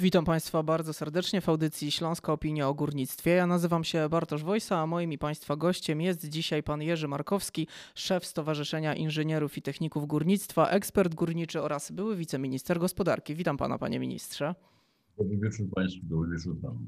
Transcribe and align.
Witam 0.00 0.24
Państwa 0.24 0.62
bardzo 0.62 0.92
serdecznie 0.92 1.40
w 1.40 1.48
audycji 1.48 1.90
Śląska 1.90 2.32
Opinia 2.32 2.68
o 2.68 2.74
Górnictwie. 2.74 3.30
Ja 3.30 3.46
nazywam 3.46 3.84
się 3.84 4.08
Bartosz 4.08 4.44
Wojsa, 4.44 4.78
a 4.78 4.86
moim 4.86 5.12
i 5.12 5.18
Państwa 5.18 5.56
gościem 5.56 6.00
jest 6.00 6.28
dzisiaj 6.28 6.62
pan 6.62 6.82
Jerzy 6.82 7.08
Markowski, 7.08 7.66
szef 7.94 8.26
Stowarzyszenia 8.26 8.94
Inżynierów 8.94 9.58
i 9.58 9.62
Techników 9.62 10.06
Górnictwa, 10.06 10.68
ekspert 10.70 11.14
górniczy 11.14 11.62
oraz 11.62 11.90
były 11.90 12.16
wiceminister 12.16 12.78
gospodarki. 12.78 13.34
Witam 13.34 13.56
Pana, 13.56 13.78
Panie 13.78 13.98
Ministrze. 13.98 14.54
Dobry 15.18 15.36
wieczór 15.36 15.66
Państwu, 15.74 16.00
dobry 16.02 16.36
wieczór 16.36 16.60
Panu. 16.62 16.80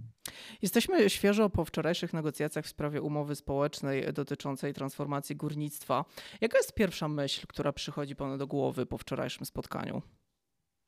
Jesteśmy 0.62 1.10
świeżo 1.10 1.50
po 1.50 1.64
wczorajszych 1.64 2.12
negocjacjach 2.12 2.64
w 2.64 2.68
sprawie 2.68 3.02
umowy 3.02 3.34
społecznej 3.34 4.12
dotyczącej 4.12 4.74
transformacji 4.74 5.36
górnictwa. 5.36 6.04
Jaka 6.40 6.58
jest 6.58 6.74
pierwsza 6.74 7.08
myśl, 7.08 7.46
która 7.46 7.72
przychodzi 7.72 8.16
Panu 8.16 8.38
do 8.38 8.46
głowy 8.46 8.86
po 8.86 8.98
wczorajszym 8.98 9.46
spotkaniu? 9.46 10.02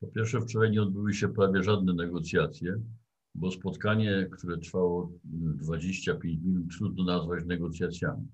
Po 0.03 0.07
pierwsze, 0.07 0.41
wczoraj 0.41 0.71
nie 0.71 0.81
odbyły 0.81 1.13
się 1.13 1.29
prawie 1.29 1.63
żadne 1.63 1.93
negocjacje, 1.93 2.75
bo 3.35 3.51
spotkanie, 3.51 4.27
które 4.31 4.57
trwało 4.57 5.11
25 5.23 6.41
minut, 6.43 6.77
trudno 6.77 7.03
nazwać 7.03 7.45
negocjacjami. 7.45 8.27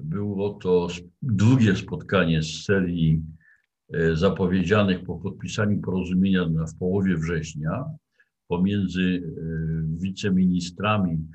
Było 0.00 0.54
to 0.54 0.88
drugie 1.22 1.76
spotkanie 1.76 2.42
z 2.42 2.64
serii 2.64 3.22
e, 3.92 4.16
zapowiedzianych 4.16 5.04
po 5.04 5.16
podpisaniu 5.16 5.80
porozumienia 5.80 6.44
w 6.44 6.78
połowie 6.78 7.16
września 7.16 7.84
pomiędzy 8.48 9.02
e, 9.02 9.40
wiceministrami 9.98 11.26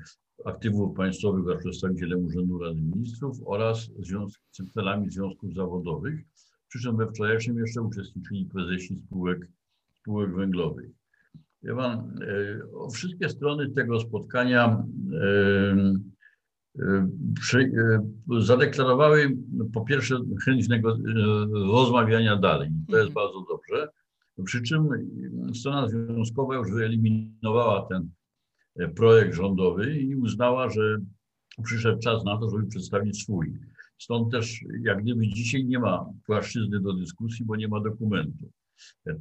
aktywów 0.44 0.96
państwowych 0.96 1.46
oraz 1.46 1.60
przedstawicielem 1.60 2.24
Urzędu 2.24 2.58
Rady 2.58 2.80
Ministrów 2.80 3.36
oraz 3.44 3.90
związk, 3.98 4.40
centralami 4.50 5.10
związków 5.10 5.54
zawodowych, 5.54 6.20
przy 6.68 6.80
czym 6.80 6.96
we 6.96 7.06
wczorajszym 7.06 7.58
jeszcze 7.58 7.82
uczestniczyli 7.82 8.46
prezesi 8.46 8.96
spółek 9.06 9.48
spółek 10.00 10.34
węglowych. 10.34 10.90
Ja 11.62 11.74
e, 11.74 12.90
wszystkie 12.92 13.28
strony 13.28 13.70
tego 13.70 14.00
spotkania 14.00 14.84
e, 15.12 15.94
e, 16.78 17.08
zadeklarowały 18.40 19.36
po 19.72 19.80
pierwsze 19.84 20.16
chęć 20.44 20.66
rozmawiania 21.52 22.36
dalej. 22.36 22.70
To 22.88 22.96
jest 22.96 23.08
mhm. 23.08 23.14
bardzo 23.14 23.44
dobrze. 23.48 23.88
Przy 24.44 24.62
czym 24.62 24.88
strona 25.54 25.88
związkowa 25.88 26.54
już 26.54 26.70
wyeliminowała 26.70 27.86
ten 27.88 28.10
projekt 28.96 29.34
rządowy 29.34 30.00
i 30.00 30.16
uznała, 30.16 30.70
że 30.70 30.98
przyszedł 31.64 31.98
czas 31.98 32.24
na 32.24 32.38
to, 32.38 32.50
żeby 32.50 32.66
przedstawić 32.66 33.22
swój. 33.22 33.52
Stąd 33.98 34.32
też 34.32 34.64
jak 34.82 35.02
gdyby 35.02 35.28
dzisiaj 35.28 35.64
nie 35.64 35.78
ma 35.78 36.06
płaszczyzny 36.26 36.80
do 36.80 36.92
dyskusji, 36.92 37.44
bo 37.44 37.56
nie 37.56 37.68
ma 37.68 37.80
dokumentu. 37.80 38.50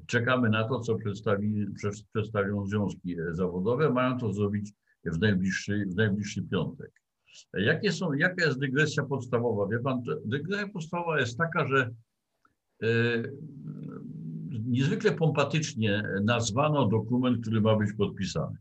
Czekamy 0.08 0.50
na 0.50 0.68
to, 0.68 0.80
co 0.80 0.96
przedstawi, 0.96 1.66
przedstawią 2.14 2.66
związki 2.66 3.16
zawodowe. 3.32 3.90
Mają 3.90 4.18
to 4.18 4.34
zrobić 4.34 4.74
w 5.06 5.20
najbliższy, 5.20 5.86
w 5.90 5.96
najbliższy 5.96 6.44
piątek. 6.44 6.92
Jakie 7.54 7.92
są, 7.92 8.14
jaka 8.14 8.46
jest 8.46 8.60
dygresja 8.60 9.04
podstawowa? 9.04 9.68
Wie 9.68 9.80
pan, 9.80 10.04
dygresja 10.26 10.68
podstawowa 10.68 11.20
jest 11.20 11.38
taka, 11.38 11.68
że 11.68 11.92
e, 12.84 12.88
niezwykle 14.50 15.12
pompatycznie 15.12 16.04
nazwano 16.24 16.88
dokument, 16.88 17.42
który 17.42 17.62
ma 17.62 17.76
być 17.76 17.94
podpisany. 17.94 18.58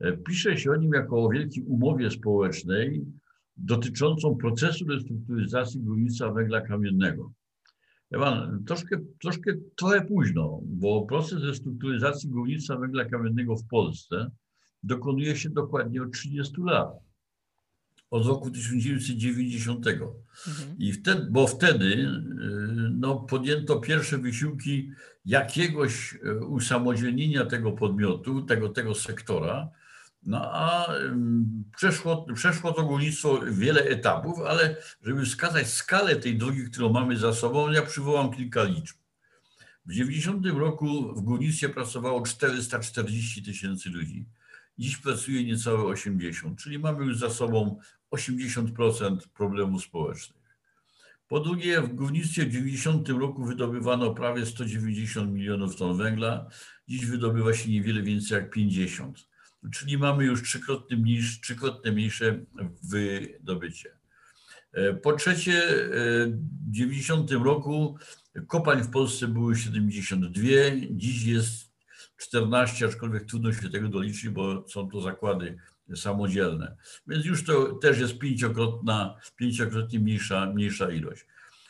E, 0.00 0.16
pisze 0.16 0.56
się 0.56 0.70
o 0.70 0.76
nim 0.76 0.92
jako 0.92 1.24
o 1.24 1.28
wielkiej 1.28 1.64
umowie 1.64 2.10
społecznej 2.10 3.04
dotyczącą 3.56 4.36
procesu 4.36 4.84
restrukturyzacji 4.88 5.80
górnictwa 5.80 6.32
węgla 6.32 6.60
kamiennego. 6.60 7.32
Pan, 8.10 8.64
troszkę, 8.64 8.98
troszkę 9.22 9.52
trochę 9.76 10.02
późno, 10.02 10.60
bo 10.62 11.06
proces 11.06 11.42
restrukturyzacji 11.42 12.28
górnictwa 12.28 12.76
węgla 12.76 13.04
kamiennego 13.04 13.56
w 13.56 13.66
Polsce 13.66 14.30
dokonuje 14.82 15.36
się 15.36 15.50
dokładnie 15.50 16.02
od 16.02 16.12
30 16.12 16.52
lat. 16.58 16.88
Od 18.10 18.26
roku 18.26 18.50
1990. 18.50 19.86
Mhm. 19.86 20.78
I 20.78 20.92
wtedy, 20.92 21.26
bo 21.30 21.46
wtedy 21.46 21.84
y, 21.84 22.08
no, 22.92 23.16
podjęto 23.16 23.80
pierwsze 23.80 24.18
wysiłki 24.18 24.90
jakiegoś 25.24 26.14
y, 26.14 26.44
usamodzielnienia 26.46 27.46
tego 27.46 27.72
podmiotu, 27.72 28.42
tego, 28.42 28.68
tego 28.68 28.94
sektora, 28.94 29.70
no 30.26 30.52
a 30.52 30.88
przeszło, 31.76 32.26
przeszło 32.34 32.72
to 32.72 32.82
górnictwo 32.82 33.40
wiele 33.50 33.82
etapów, 33.82 34.38
ale 34.38 34.76
żeby 35.02 35.24
wskazać 35.24 35.68
skalę 35.68 36.16
tej 36.16 36.38
drogi, 36.38 36.64
którą 36.64 36.92
mamy 36.92 37.16
za 37.16 37.32
sobą, 37.32 37.70
ja 37.70 37.82
przywołam 37.82 38.30
kilka 38.30 38.62
liczb. 38.62 38.96
W 39.86 39.92
90 39.92 40.46
roku 40.46 41.14
w 41.14 41.20
górnictwie 41.20 41.68
pracowało 41.68 42.22
440 42.22 43.42
tysięcy 43.42 43.90
ludzi. 43.90 44.26
Dziś 44.78 44.96
pracuje 44.96 45.44
niecałe 45.44 45.84
80, 45.84 46.58
czyli 46.58 46.78
mamy 46.78 47.04
już 47.04 47.18
za 47.18 47.30
sobą 47.30 47.78
80% 48.10 49.18
problemów 49.34 49.84
społecznych. 49.84 50.44
Po 51.28 51.40
drugie, 51.40 51.80
w 51.80 51.94
górnictwie 51.94 52.46
w 52.46 52.52
90 52.52 53.08
roku 53.08 53.44
wydobywano 53.44 54.14
prawie 54.14 54.46
190 54.46 55.32
milionów 55.32 55.76
ton 55.76 55.96
węgla. 55.96 56.46
Dziś 56.88 57.06
wydobywa 57.06 57.54
się 57.54 57.70
niewiele 57.70 58.02
więcej 58.02 58.34
jak 58.34 58.50
50 58.50 59.33
czyli 59.72 59.98
mamy 59.98 60.24
już 60.24 60.42
trzykrotnie, 60.42 60.96
mniejsze, 60.96 61.40
trzykrotnie 61.40 61.92
mniejsze 61.92 62.44
wydobycie. 62.82 63.90
E, 64.72 64.94
po 64.94 65.12
trzecie, 65.12 65.62
w 66.68 66.70
90 66.70 67.30
roku 67.30 67.96
kopań 68.46 68.82
w 68.82 68.90
Polsce 68.90 69.28
były 69.28 69.56
72, 69.56 70.42
dziś 70.90 71.24
jest 71.24 71.74
14, 72.16 72.86
aczkolwiek 72.86 73.24
trudno 73.24 73.52
się 73.52 73.70
tego 73.70 73.88
doliczyć, 73.88 74.28
bo 74.28 74.68
są 74.68 74.88
to 74.88 75.00
zakłady 75.00 75.56
samodzielne. 75.96 76.76
Więc 77.06 77.24
już 77.24 77.44
to 77.44 77.72
też 77.72 77.98
jest 77.98 78.18
pięciokrotna, 78.18 79.16
pięciokrotnie 79.36 80.00
mniejsza, 80.00 80.46
mniejsza 80.46 80.90
ilość. 80.90 81.26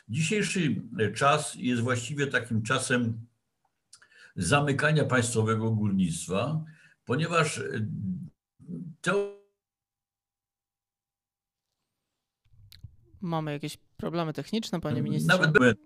Dzisiejszy 0.09 0.81
czas 1.15 1.55
jest 1.55 1.81
właściwie 1.81 2.27
takim 2.27 2.61
czasem 2.61 3.25
zamykania 4.35 5.05
państwowego 5.05 5.71
górnictwa, 5.71 6.63
ponieważ 7.05 7.61
to. 9.01 9.35
Mamy 13.21 13.51
jakieś 13.51 13.77
problemy 13.97 14.33
techniczne, 14.33 14.81
panie 14.81 15.01
ministrze. 15.01 15.37
Nawet. 15.37 15.77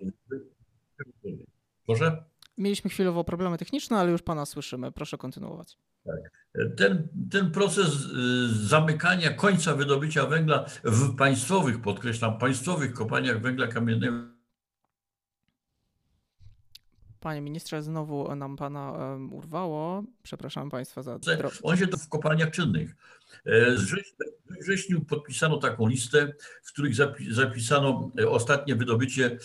Proszę? 1.85 2.23
Mieliśmy 2.57 2.89
chwilowo 2.89 3.23
problemy 3.23 3.57
techniczne, 3.57 3.97
ale 3.97 4.11
już 4.11 4.21
pana 4.21 4.45
słyszymy. 4.45 4.91
Proszę 4.91 5.17
kontynuować. 5.17 5.77
Tak. 6.05 6.39
Ten, 6.77 7.07
ten 7.31 7.51
proces 7.51 7.87
e, 7.87 8.07
zamykania 8.47 9.33
końca 9.33 9.75
wydobycia 9.75 10.25
węgla 10.25 10.65
w 10.83 11.15
państwowych, 11.15 11.81
podkreślam, 11.81 12.37
państwowych 12.37 12.93
kopalniach 12.93 13.41
węgla 13.41 13.67
kamiennego 13.67 14.38
Panie 17.19 17.41
ministrze, 17.41 17.83
znowu 17.83 18.35
nam 18.35 18.55
pana 18.55 18.93
urwało. 19.31 20.03
Przepraszam 20.23 20.69
państwa 20.69 21.03
za. 21.03 21.19
On 21.63 21.77
się 21.77 21.87
to 21.87 21.97
w 21.97 22.09
kopalniach 22.09 22.51
czynnych. 22.51 22.95
E, 23.45 23.71
w 23.71 24.63
wrześniu 24.63 25.01
podpisano 25.01 25.57
taką 25.57 25.87
listę, 25.87 26.33
w 26.63 26.71
których 26.73 26.93
zapisano 27.29 28.11
e, 28.19 28.29
ostatnie 28.29 28.75
wydobycie 28.75 29.25
e, 29.25 29.37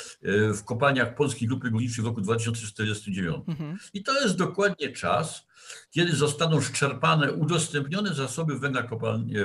w 0.52 0.64
kopalniach 0.64 1.14
Polskiej 1.14 1.48
Grupy 1.48 1.70
Górniczej 1.70 2.04
w 2.04 2.06
roku 2.06 2.20
2049. 2.20 3.36
Mhm. 3.48 3.78
I 3.94 4.02
to 4.02 4.20
jest 4.20 4.36
dokładnie 4.36 4.92
czas, 4.92 5.46
kiedy 5.90 6.12
zostaną 6.12 6.60
szczerpane, 6.60 7.32
udostępnione 7.32 8.14
zasoby 8.14 8.58
węgla, 8.58 8.88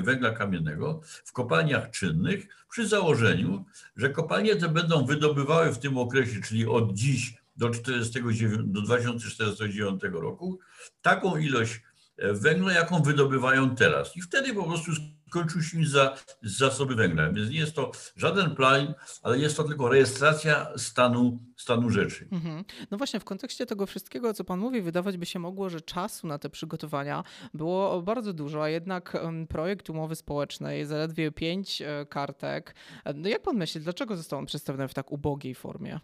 węgla 0.02 0.32
kamiennego 0.32 1.02
w 1.04 1.32
kopalniach 1.32 1.90
czynnych, 1.90 2.48
przy 2.72 2.88
założeniu, 2.88 3.66
że 3.96 4.10
kopalnie 4.10 4.56
te 4.56 4.70
będą 4.70 5.06
wydobywały 5.06 5.74
w 5.74 5.80
tym 5.80 5.98
okresie, 5.98 6.42
czyli 6.42 6.68
od 6.68 6.94
dziś 6.94 7.40
do, 7.60 7.70
49, 7.70 8.62
do 8.66 8.82
2049 8.82 10.02
roku 10.12 10.60
taką 11.02 11.38
ilość 11.38 11.82
e, 12.18 12.34
węgla, 12.34 12.74
jaką 12.74 13.02
wydobywają 13.02 13.76
teraz. 13.76 14.18
I 14.18 14.22
wtedy 14.22 14.54
po 14.54 14.64
prostu 14.64 14.92
skończył 15.30 15.62
się 15.62 15.86
za, 15.86 16.16
zasoby 16.42 16.96
węgla. 16.96 17.32
Więc 17.32 17.50
nie 17.50 17.60
jest 17.60 17.76
to 17.76 17.92
żaden 18.16 18.56
plan, 18.56 18.94
ale 19.22 19.40
jest 19.40 19.58
to 19.58 19.64
tylko 19.64 19.90
rejestracja 19.90 20.78
stanu, 20.78 21.40
stanu 21.58 21.90
rzeczy. 21.90 22.28
Mhm. 22.32 22.64
No 22.92 22.98
właśnie, 22.98 23.20
w 23.20 23.24
kontekście 23.24 23.66
tego 23.66 23.86
wszystkiego, 23.86 24.34
co 24.34 24.44
Pan 24.44 24.60
mówi, 24.60 24.82
wydawać 24.82 25.18
by 25.18 25.26
się 25.26 25.40
mogło, 25.40 25.70
że 25.70 25.82
czasu 25.82 26.28
na 26.28 26.40
te 26.40 26.50
przygotowania 26.50 27.24
było 27.54 28.02
bardzo 28.02 28.34
dużo, 28.34 28.64
a 28.64 28.70
jednak 28.70 29.18
projekt 29.50 29.90
umowy 29.90 30.16
społecznej, 30.16 30.86
zaledwie 30.86 31.32
pięć 31.32 31.82
e, 31.82 32.06
kartek. 32.10 32.76
E, 33.06 33.14
no 33.14 33.30
jak 33.30 33.42
Pan 33.42 33.58
myśli, 33.58 33.82
dlaczego 33.82 34.18
został 34.18 34.40
on 34.40 34.46
przedstawiony 34.46 34.88
w 34.88 34.94
tak 34.94 35.12
ubogiej 35.12 35.56
formie? 35.56 36.00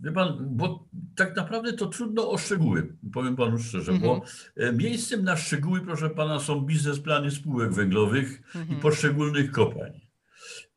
Wie 0.00 0.12
pan, 0.12 0.36
bo 0.40 0.88
tak 1.16 1.36
naprawdę 1.36 1.72
to 1.72 1.86
trudno 1.86 2.30
o 2.30 2.38
szczegóły, 2.38 2.96
powiem 3.12 3.36
panu 3.36 3.58
szczerze, 3.58 3.92
mm 3.92 4.02
-hmm. 4.02 4.06
bo 4.06 4.14
mhm. 4.14 4.32
e, 4.56 4.72
miejscem 4.72 5.24
na 5.24 5.36
szczegóły, 5.36 5.80
proszę 5.80 6.10
pana, 6.10 6.40
są 6.40 6.60
biznesplany 6.60 7.30
spółek 7.30 7.72
węglowych 7.72 8.28
mm 8.28 8.42
-hmm. 8.42 8.56
i 8.56 8.60
mhm. 8.60 8.80
poszczególnych 8.80 9.52
kopalń. 9.52 10.00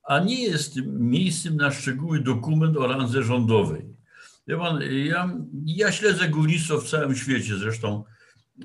A 0.04 0.20
nie 0.20 0.44
jest 0.44 0.76
miejscem 0.86 1.56
na 1.56 1.72
szczegóły 1.72 2.20
dokument 2.20 2.78
o 2.78 2.88
randze 2.88 3.24
rządowej. 3.24 3.86
Wie 4.48 4.58
pan, 4.58 4.80
ja, 5.06 5.38
ja 5.66 5.92
śledzę 5.92 6.30
górnictwo 6.30 6.78
w 6.78 6.90
całym 6.90 7.16
świecie, 7.16 7.58
zresztą 7.58 8.04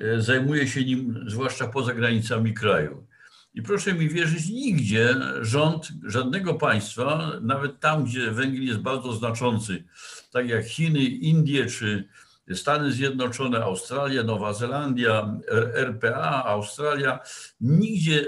e, 0.00 0.20
zajmuję 0.20 0.68
się 0.68 0.84
nim 0.84 1.24
zwłaszcza 1.26 1.68
poza 1.68 1.94
granicami 1.94 2.54
kraju. 2.54 3.06
I 3.54 3.62
proszę 3.62 3.94
mi 3.94 4.08
wierzyć, 4.08 4.48
nigdzie 4.48 5.16
rząd 5.40 5.88
żadnego 6.06 6.54
państwa, 6.54 7.32
nawet 7.40 7.80
tam, 7.80 8.04
gdzie 8.04 8.30
węgiel 8.30 8.64
jest 8.64 8.80
bardzo 8.80 9.12
znaczący, 9.12 9.84
tak 10.32 10.48
jak 10.48 10.64
Chiny, 10.64 11.00
Indie 11.00 11.66
czy 11.66 12.08
Stany 12.54 12.92
Zjednoczone, 12.92 13.64
Australia, 13.64 14.22
Nowa 14.22 14.52
Zelandia, 14.52 15.36
RPA, 15.74 16.44
Australia, 16.44 17.20
nigdzie 17.60 18.24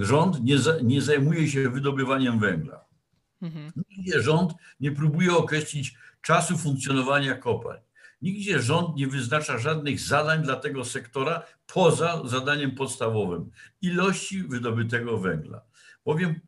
rząd 0.00 0.44
nie, 0.44 0.56
nie 0.82 1.02
zajmuje 1.02 1.48
się 1.48 1.70
wydobywaniem 1.70 2.38
węgla. 2.38 2.84
Mhm. 3.42 3.72
Nigdzie 3.90 4.22
rząd 4.22 4.52
nie 4.80 4.92
próbuje 4.92 5.32
określić 5.32 5.94
czasu 6.22 6.58
funkcjonowania 6.58 7.34
kopalń. 7.34 7.80
Nigdzie 8.22 8.62
rząd 8.62 8.96
nie 8.96 9.06
wyznacza 9.06 9.58
żadnych 9.58 10.00
zadań 10.00 10.42
dla 10.42 10.56
tego 10.56 10.84
sektora 10.84 11.42
poza 11.66 12.22
zadaniem 12.24 12.74
podstawowym 12.74 13.50
ilości 13.82 14.42
wydobytego 14.42 15.18
węgla. 15.18 15.62
Bowiem, 16.04 16.40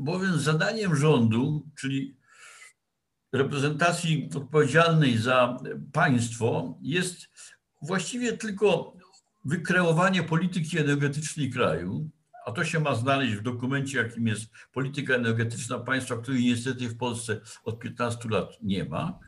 bowiem 0.00 0.38
zadaniem 0.38 0.96
rządu, 0.96 1.66
czyli 1.76 2.16
reprezentacji 3.32 4.28
odpowiedzialnej 4.36 5.18
za 5.18 5.56
państwo, 5.92 6.78
jest 6.82 7.28
właściwie 7.82 8.32
tylko 8.32 8.96
wykreowanie 9.44 10.22
polityki 10.22 10.78
energetycznej 10.78 11.50
kraju, 11.50 12.10
a 12.46 12.52
to 12.52 12.64
się 12.64 12.80
ma 12.80 12.94
znaleźć 12.94 13.34
w 13.34 13.42
dokumencie, 13.42 13.98
jakim 13.98 14.26
jest 14.26 14.50
polityka 14.72 15.14
energetyczna 15.14 15.78
państwa, 15.78 16.16
której 16.16 16.44
niestety 16.44 16.88
w 16.88 16.96
Polsce 16.96 17.40
od 17.64 17.78
15 17.78 18.28
lat 18.28 18.48
nie 18.62 18.84
ma. 18.84 19.18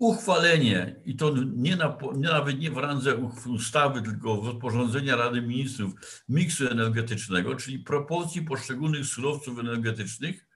Uchwalenie, 0.00 1.00
i 1.04 1.16
to 1.16 1.34
nie, 1.56 1.76
na, 1.76 1.98
nie 2.14 2.28
nawet 2.28 2.58
nie 2.58 2.70
w 2.70 2.76
randze 2.76 3.16
ustawy, 3.46 4.02
tylko 4.02 4.36
w 4.36 4.46
rozporządzenia 4.46 5.16
Rady 5.16 5.42
Ministrów 5.42 5.92
miksu 6.28 6.68
energetycznego, 6.68 7.56
czyli 7.56 7.78
proporcji 7.78 8.42
poszczególnych 8.42 9.06
surowców 9.06 9.58
energetycznych. 9.58 10.46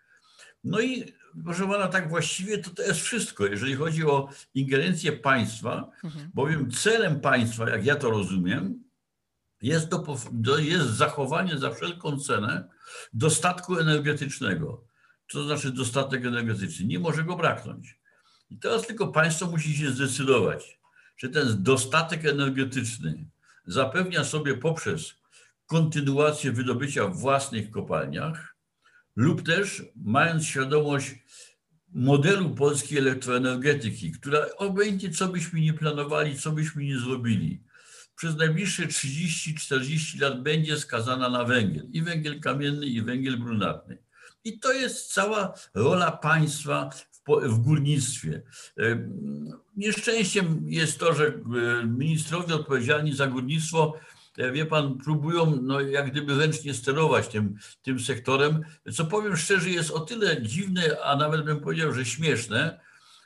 No 0.64 0.80
i 0.80 1.04
proszę 1.44 1.68
pana, 1.68 1.88
tak 1.88 2.08
właściwie 2.08 2.58
to, 2.58 2.70
to 2.70 2.82
jest 2.82 3.00
wszystko, 3.00 3.46
jeżeli 3.46 3.74
chodzi 3.74 4.04
o 4.04 4.28
ingerencję 4.54 5.12
państwa, 5.12 5.90
mhm. 6.04 6.30
bowiem 6.34 6.70
celem 6.70 7.20
państwa, 7.20 7.70
jak 7.70 7.86
ja 7.86 7.96
to 7.96 8.10
rozumiem, 8.10 8.84
jest, 9.62 9.88
jest 10.58 10.86
zachowanie 10.86 11.58
za 11.58 11.70
wszelką 11.70 12.18
cenę 12.20 12.68
dostatku 13.12 13.78
energetycznego. 13.78 14.84
Co 15.30 15.38
to 15.38 15.44
znaczy 15.44 15.72
dostatek 15.72 16.26
energetyczny? 16.26 16.86
Nie 16.86 16.98
może 16.98 17.24
go 17.24 17.36
braknąć. 17.36 18.03
I 18.54 18.58
teraz 18.58 18.86
tylko 18.86 19.08
państwo 19.08 19.46
musi 19.46 19.76
się 19.76 19.90
zdecydować, 19.90 20.78
czy 21.16 21.28
ten 21.28 21.62
dostatek 21.62 22.24
energetyczny 22.24 23.24
zapewnia 23.66 24.24
sobie 24.24 24.54
poprzez 24.54 25.14
kontynuację 25.66 26.52
wydobycia 26.52 27.06
w 27.06 27.16
własnych 27.16 27.70
kopalniach, 27.70 28.56
lub 29.16 29.42
też 29.42 29.82
mając 29.96 30.44
świadomość 30.44 31.14
modelu 31.88 32.50
polskiej 32.50 32.98
elektroenergetyki, 32.98 34.12
która 34.12 34.46
obojętnie 34.56 35.10
co 35.10 35.28
byśmy 35.28 35.60
nie 35.60 35.74
planowali, 35.74 36.38
co 36.38 36.52
byśmy 36.52 36.84
nie 36.84 36.98
zrobili, 36.98 37.62
przez 38.16 38.36
najbliższe 38.36 38.86
30-40 38.86 40.20
lat 40.20 40.42
będzie 40.42 40.78
skazana 40.78 41.28
na 41.28 41.44
węgiel. 41.44 41.86
I 41.92 42.02
węgiel 42.02 42.40
kamienny, 42.40 42.86
i 42.86 43.02
węgiel 43.02 43.38
brunatny. 43.38 43.98
I 44.44 44.58
to 44.58 44.72
jest 44.72 45.12
cała 45.12 45.54
rola 45.74 46.12
państwa 46.12 46.90
w, 47.26 47.58
górnictwie. 47.58 48.42
Nieszczęściem 49.76 50.64
jest 50.66 50.98
to, 50.98 51.14
że 51.14 51.26
e, 51.26 51.86
ministrowie 51.86 52.54
odpowiedzialni 52.54 53.16
za 53.16 53.26
górnictwo 53.26 53.94
e, 54.38 54.52
wie 54.52 54.66
pan, 54.66 54.98
próbują 54.98 55.58
no, 55.62 55.80
jak 55.80 56.10
gdyby 56.10 56.38
ręcznie 56.38 56.74
sterować 56.74 57.28
tym, 57.28 57.56
tym 57.82 58.00
sektorem, 58.00 58.60
co 58.92 59.04
powiem 59.04 59.36
szczerze 59.36 59.70
jest 59.70 59.90
o 59.90 60.00
tyle 60.00 60.42
dziwne, 60.42 60.82
a 61.04 61.16
nawet 61.16 61.44
bym 61.44 61.60
powiedział, 61.60 61.92
że 61.92 62.04
śmieszne, 62.04 62.80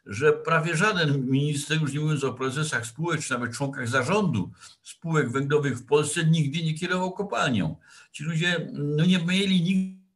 że 0.08 0.32
prawie 0.32 0.76
żaden 0.76 1.30
minister, 1.30 1.80
już 1.80 1.92
nie 1.92 2.00
mówiąc 2.00 2.24
o 2.24 2.32
prezesach 2.32 2.86
spółek, 2.86 3.20
czy 3.20 3.32
nawet 3.32 3.52
członkach 3.52 3.88
zarządu 3.88 4.50
spółek 4.82 5.32
węglowych 5.32 5.78
w 5.78 5.86
Polsce, 5.86 6.24
nigdy 6.24 6.62
nie 6.62 6.74
kierował 6.74 7.12
kopalnią. 7.12 7.76
Ci 8.12 8.24
ludzie 8.24 8.70
no, 8.72 9.04
nie 9.04 9.18
mieli 9.18 9.62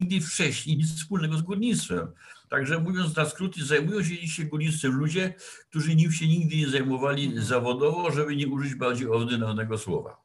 nigdy 0.01 0.27
wcześniej 0.27 0.77
nic 0.77 0.95
wspólnego 0.97 1.37
z 1.37 1.43
górnictwem. 1.43 2.09
Także 2.53 2.79
mówiąc 2.79 3.17
na 3.17 3.25
skróty, 3.25 3.65
zajmują 3.65 4.03
się 4.03 4.19
dzisiaj 4.19 4.47
górnictwem 4.47 4.93
ludzie, 4.93 5.35
którzy 5.71 5.97
nim 5.97 6.13
się 6.13 6.29
nigdy 6.29 6.57
nie 6.57 6.69
zajmowali 6.69 7.25
mhm. 7.25 7.45
zawodowo, 7.45 8.11
żeby 8.11 8.37
nie 8.37 8.49
użyć 8.49 8.75
bardziej 8.75 9.09
ordynarnego 9.09 9.79
słowa. 9.79 10.23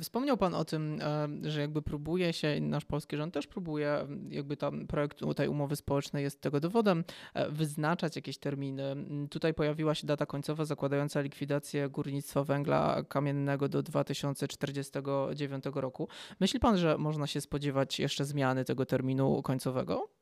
Wspomniał 0.00 0.36
Pan 0.36 0.54
o 0.54 0.64
tym, 0.64 0.98
e, 1.02 1.28
że 1.50 1.60
jakby 1.60 1.82
próbuje 1.82 2.32
się, 2.32 2.60
nasz 2.60 2.84
polski 2.84 3.16
rząd 3.16 3.34
też 3.34 3.46
próbuje, 3.46 4.06
jakby 4.30 4.56
tam 4.56 4.86
projekt 4.86 5.20
tej 5.36 5.48
umowy 5.48 5.76
społecznej 5.76 6.24
jest 6.24 6.40
tego 6.40 6.60
dowodem, 6.60 7.04
e, 7.34 7.50
wyznaczać 7.50 8.16
jakieś 8.16 8.38
terminy. 8.38 8.96
Tutaj 9.30 9.54
pojawiła 9.54 9.94
się 9.94 10.06
data 10.06 10.26
końcowa 10.26 10.64
zakładająca 10.64 11.20
likwidację 11.20 11.88
górnictwa 11.88 12.44
węgla 12.44 13.02
kamiennego 13.08 13.68
do 13.68 13.82
2049 13.82 15.64
roku. 15.74 16.08
Myśli 16.40 16.60
Pan, 16.60 16.78
że 16.78 16.98
można 16.98 17.26
się 17.26 17.40
spodziewać 17.40 18.00
jeszcze 18.00 18.24
zmiany 18.24 18.64
tego 18.64 18.86
terminu 18.86 19.42
końcowego? 19.42 20.15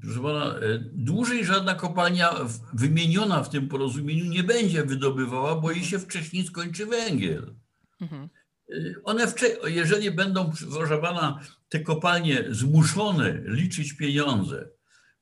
Proszę 0.00 0.20
pana, 0.20 0.54
e, 0.54 0.78
dłużej 0.92 1.44
żadna 1.44 1.74
kopalnia 1.74 2.34
wymieniona 2.72 3.42
w 3.42 3.50
tym 3.50 3.68
porozumieniu 3.68 4.24
nie 4.24 4.42
będzie 4.42 4.84
wydobywała, 4.84 5.54
bo 5.54 5.70
jej 5.70 5.84
się 5.84 5.98
wcześniej 5.98 6.46
skończy 6.46 6.86
węgiel. 6.86 7.54
Mhm. 8.00 8.28
E, 8.70 8.74
one, 9.04 9.26
jeżeli 9.64 10.10
będą, 10.10 10.52
proszę 10.70 10.98
pana, 10.98 11.40
te 11.68 11.80
kopalnie 11.80 12.44
zmuszone 12.50 13.40
liczyć 13.44 13.92
pieniądze, 13.92 14.68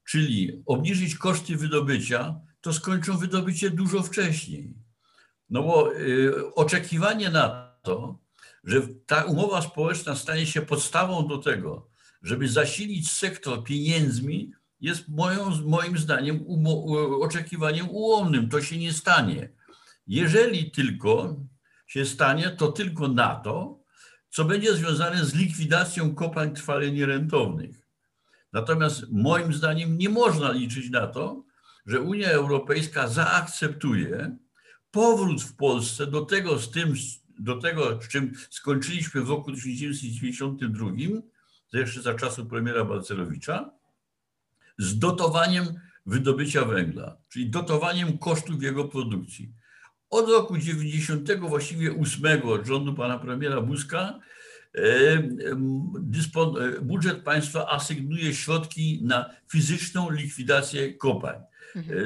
czyli 0.05 0.63
obniżyć 0.67 1.15
koszty 1.15 1.57
wydobycia, 1.57 2.41
to 2.61 2.73
skończą 2.73 3.19
wydobycie 3.19 3.71
dużo 3.71 4.03
wcześniej. 4.03 4.75
No 5.51 5.63
bo 5.63 5.93
y, 5.95 6.55
oczekiwanie 6.55 7.31
na 7.31 7.75
to, 7.83 8.19
że 8.65 8.83
ta 9.07 9.25
umowa 9.25 9.63
społeczna 9.63 10.15
stanie 10.17 10.47
się 10.47 10.63
podstawą 10.63 11.29
do 11.29 11.39
tego, 11.39 11.91
żeby 12.23 12.49
zasilić 12.49 13.11
sektor 13.11 13.65
pieniędzmi, 13.65 14.53
jest 14.81 15.09
moją, 15.09 15.51
moim 15.65 15.99
zdaniem 15.99 16.45
oczekiwaniem 17.21 17.91
ułomnym. 17.91 18.49
To 18.49 18.63
się 18.63 18.79
nie 18.79 18.93
stanie. 18.93 19.53
Jeżeli 20.07 20.71
tylko 20.71 21.37
się 21.87 22.07
stanie, 22.07 22.51
to 22.51 22.73
tylko 22.73 23.09
na 23.09 23.35
to, 23.35 23.81
co 24.31 24.45
będzie 24.45 24.75
związane 24.75 25.25
z 25.25 25.35
likwidacją 25.35 26.15
kopalń 26.15 26.55
trwale 26.55 26.91
nierentownych. 26.91 27.87
Natomiast 28.53 29.05
moim 29.13 29.53
zdaniem 29.53 29.99
nie 29.99 30.09
można 30.09 30.53
liczyć 30.53 30.91
na 30.91 31.07
to, 31.07 31.45
że 31.87 32.01
Unia 32.01 32.29
Europejska 32.31 33.09
zaakceptuje 33.09 34.37
powrót 34.91 35.43
w 35.43 35.57
Polsce 35.57 36.07
do 36.07 36.25
tego, 36.25 36.59
z 36.59 36.71
tym, 36.71 36.95
do 37.39 37.57
tego, 37.57 38.03
z 38.03 38.09
czym 38.09 38.33
skończyliśmy 38.51 39.23
w 39.23 39.29
roku 39.29 39.53
1992, 39.53 40.91
jeszcze 41.73 42.03
za 42.03 42.15
czasów 42.15 42.49
premiera 42.49 42.85
Balcerowicza, 42.85 43.80
z 44.81 44.99
dotowaniem 44.99 45.67
wydobycia 46.07 46.65
węgla, 46.65 47.17
czyli 47.29 47.51
dotowaniem 47.51 48.19
kosztów 48.19 48.63
jego 48.63 48.85
produkcji. 48.85 49.53
Od 50.11 50.29
roku 50.29 50.59
90, 50.59 51.33
właściwie 51.41 51.93
8 52.01 52.43
od 52.43 52.67
rządu 52.67 52.95
pana 52.95 53.19
premiera 53.19 53.61
Buzka, 53.61 54.21
e, 54.75 54.81
e, 54.81 55.23
budżet 56.83 57.23
państwa 57.23 57.69
asygnuje 57.69 58.35
środki 58.35 59.01
na 59.03 59.31
fizyczną 59.49 60.11
likwidację 60.11 60.95
kopalń. 60.95 61.41
Mhm. 61.77 61.99
E, 61.99 62.03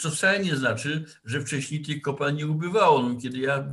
co 0.00 0.10
wcale 0.10 0.44
nie 0.44 0.56
znaczy, 0.56 1.04
że 1.24 1.40
wcześniej 1.40 1.82
tych 1.82 2.02
kopalń 2.02 2.36
nie 2.36 2.46
ubywało. 2.46 3.02
No, 3.02 3.20
kiedy 3.20 3.38
ja 3.38 3.68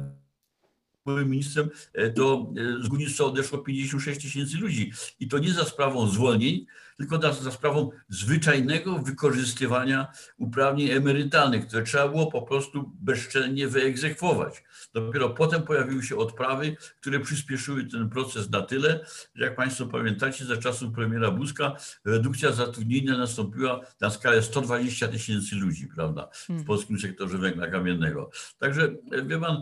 byłem 1.06 1.30
ministrem, 1.30 1.70
to 2.16 2.54
z 2.82 2.88
górnictwa 2.88 3.24
odeszło 3.24 3.58
56 3.58 4.22
tysięcy 4.22 4.58
ludzi. 4.58 4.92
I 5.20 5.28
to 5.28 5.40
nie 5.40 5.54
za 5.54 5.66
sprawą 5.66 6.08
zwolnień, 6.08 6.66
tylko 6.98 7.22
za, 7.22 7.34
za 7.34 7.52
sprawą 7.52 7.90
zwyczajnego 8.10 9.00
wykorzystywania 9.00 10.08
uprawnień 10.38 10.90
emerytalnych, 10.90 11.68
które 11.68 11.84
trzeba 11.84 12.08
było 12.08 12.32
po 12.32 12.42
prostu 12.42 12.92
bezczelnie 13.02 13.68
wyegzekwować. 13.68 14.64
Dopiero 14.94 15.30
potem 15.30 15.64
pojawiły 15.64 16.04
się 16.04 16.18
odprawy, 16.18 16.75
które 17.02 17.20
przyspieszyły 17.20 17.86
ten 17.86 18.10
proces 18.10 18.50
na 18.50 18.62
tyle, 18.62 19.06
że 19.36 19.46
jak 19.46 19.56
Państwo 19.56 19.86
pamiętacie, 19.86 20.46
za 20.46 20.58
czasów 20.58 20.94
premiera 20.94 21.32
Buzka 21.32 21.75
redukcja 22.06 22.52
zatrudnienia 22.52 23.18
nastąpiła 23.18 23.82
na 24.02 24.10
skalę 24.10 24.42
120 24.42 25.08
tysięcy 25.08 25.56
ludzi, 25.56 25.88
prawda, 25.96 26.30
w 26.34 26.48
hmm. 26.48 26.66
polskim 26.66 27.00
sektorze 27.00 27.38
węgla 27.38 27.68
kamiennego. 27.68 28.30
Także 28.60 28.96
wie 29.25 29.40
Pan, 29.40 29.62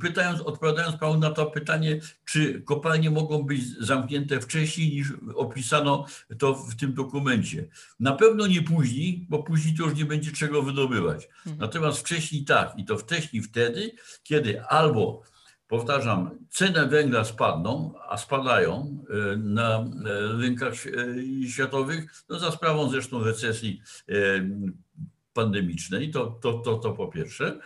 pytając, 0.00 0.40
odpowiadając 0.40 0.96
Panu 0.96 1.18
na 1.18 1.30
to 1.30 1.46
pytanie, 1.46 2.00
czy 2.24 2.62
kopalnie 2.62 3.10
mogą 3.10 3.42
być 3.42 3.78
zamknięte 3.78 4.40
wcześniej 4.40 4.90
niż 4.90 5.12
opisano 5.34 6.06
to 6.38 6.54
w 6.54 6.76
tym 6.76 6.94
dokumencie. 6.94 7.68
Na 8.00 8.12
pewno 8.12 8.46
nie 8.46 8.62
później, 8.62 9.26
bo 9.28 9.42
później 9.42 9.76
to 9.76 9.84
już 9.84 9.94
nie 9.94 10.04
będzie 10.04 10.32
czego 10.32 10.62
wydobywać. 10.62 11.28
Mhm. 11.38 11.56
Natomiast 11.58 11.98
wcześniej 11.98 12.44
tak 12.44 12.72
i 12.76 12.84
to 12.84 12.98
wcześniej 12.98 13.42
wtedy, 13.42 13.92
kiedy 14.22 14.62
albo 14.62 15.22
powtarzam, 15.68 16.30
ceny 16.50 16.86
węgla 16.86 17.24
spadną, 17.24 17.94
a 18.08 18.16
spadają 18.16 19.04
e, 19.10 19.36
na 19.36 19.78
e, 19.78 19.84
rynkach 20.38 20.74
e, 20.86 21.48
światowych, 21.48 22.24
no 22.28 22.38
za 22.38 22.50
sprawą 22.50 22.90
zresztą 22.90 23.24
recesji 23.24 23.82
pandemicznej, 25.32 26.10
to, 26.10 26.26
to, 26.26 26.52
to, 26.52 26.78
to 26.78 26.92
po 26.92 27.08
pierwsze. 27.08 27.58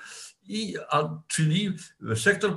I, 0.48 0.74
a, 0.90 1.22
czyli 1.28 1.76
sektor 2.14 2.56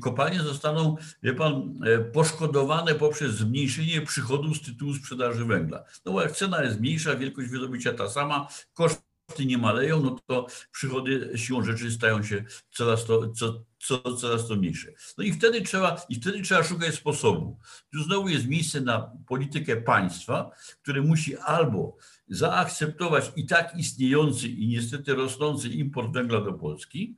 kopalnie 0.00 0.40
zostaną, 0.40 0.96
wie 1.22 1.34
pan, 1.34 1.80
poszkodowane 2.12 2.94
poprzez 2.94 3.34
zmniejszenie 3.34 4.00
przychodów 4.00 4.56
z 4.56 4.60
tytułu 4.60 4.94
sprzedaży 4.94 5.44
węgla. 5.44 5.84
No 6.04 6.12
bo 6.12 6.22
jak 6.22 6.32
cena 6.32 6.64
jest 6.64 6.80
mniejsza, 6.80 7.16
wielkość 7.16 7.48
wydobycia 7.48 7.92
ta 7.92 8.08
sama, 8.08 8.48
koszt 8.74 9.02
nie 9.46 9.58
maleją, 9.58 10.02
no 10.02 10.16
to 10.26 10.46
przychody 10.72 11.32
siłą 11.36 11.64
rzeczy 11.64 11.90
stają 11.90 12.22
się 12.22 12.44
coraz 12.70 13.04
to, 13.04 13.28
co, 13.28 13.64
co, 13.78 14.14
coraz 14.16 14.48
to 14.48 14.56
mniejsze. 14.56 14.92
No 15.18 15.24
i 15.24 15.32
wtedy 15.32 15.62
trzeba, 15.62 16.06
i 16.08 16.14
wtedy 16.14 16.42
trzeba 16.42 16.62
szukać 16.62 16.94
sposobu. 16.94 17.58
Tu 17.92 18.02
znowu 18.02 18.28
jest 18.28 18.46
miejsce 18.46 18.80
na 18.80 19.10
politykę 19.26 19.76
państwa, 19.76 20.50
które 20.82 21.02
musi 21.02 21.36
albo 21.36 21.96
zaakceptować 22.28 23.32
i 23.36 23.46
tak 23.46 23.76
istniejący 23.76 24.48
i 24.48 24.68
niestety 24.68 25.14
rosnący 25.14 25.68
import 25.68 26.12
węgla 26.12 26.40
do 26.40 26.52
Polski, 26.52 27.16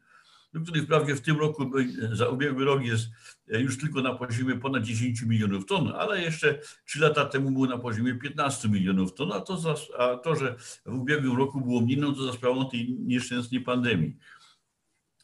który 0.63 0.83
wprawdzie 0.83 1.15
w 1.15 1.21
tym 1.21 1.39
roku, 1.41 1.71
za 2.13 2.29
ubiegły 2.29 2.65
rok 2.65 2.85
jest 2.85 3.09
e, 3.53 3.61
już 3.61 3.79
tylko 3.79 4.03
na 4.03 4.15
poziomie 4.15 4.57
ponad 4.57 4.83
10 4.83 5.23
milionów 5.23 5.67
ton, 5.67 5.93
ale 5.97 6.23
jeszcze 6.23 6.59
3 6.87 7.01
lata 7.01 7.25
temu 7.25 7.51
był 7.51 7.67
na 7.67 7.79
poziomie 7.79 8.15
15 8.15 8.69
milionów 8.69 9.15
ton, 9.15 9.33
a 9.33 9.41
to, 9.41 9.57
za, 9.57 9.75
a 9.99 10.17
to 10.17 10.37
że 10.37 10.57
w 10.87 10.95
ubiegłym 10.95 11.37
roku 11.37 11.61
było 11.61 11.81
mniej, 11.81 11.99
no 11.99 12.13
to 12.13 12.23
za 12.27 12.33
sprawą 12.33 12.71
tej 12.71 12.93
nieszczęsnej 12.93 13.61
pandemii. 13.61 14.17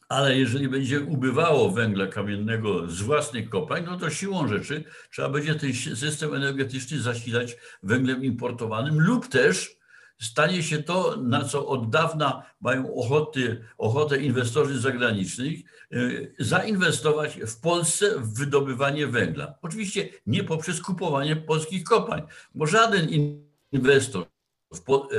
Ale 0.09 0.37
jeżeli 0.37 0.69
będzie 0.69 1.01
ubywało 1.01 1.71
węgla 1.71 2.07
kamiennego 2.07 2.87
z 2.87 3.01
własnych 3.01 3.49
kopalń, 3.49 3.85
no 3.85 3.97
to 3.97 4.09
siłą 4.09 4.47
rzeczy 4.47 4.83
trzeba 5.11 5.29
będzie 5.29 5.55
ten 5.55 5.73
system 5.73 6.33
energetyczny 6.33 6.99
zasilać 6.99 7.57
węglem 7.83 8.23
importowanym 8.23 8.99
lub 8.99 9.27
też 9.27 9.82
stanie 10.25 10.63
się 10.63 10.83
to, 10.83 11.17
na 11.17 11.43
co 11.43 11.67
od 11.67 11.89
dawna 11.89 12.43
mają 12.61 12.95
ochoty, 12.95 13.65
ochotę 13.77 14.17
inwestorzy 14.17 14.79
zagranicznych, 14.79 15.59
y, 15.93 16.35
zainwestować 16.39 17.39
w 17.47 17.59
Polsce 17.59 18.19
w 18.19 18.33
wydobywanie 18.37 19.07
węgla. 19.07 19.55
Oczywiście 19.61 20.09
nie 20.27 20.43
poprzez 20.43 20.81
kupowanie 20.81 21.35
polskich 21.35 21.83
kopalń, 21.83 22.23
bo 22.55 22.65
żaden 22.65 23.09
inwestor 23.71 24.32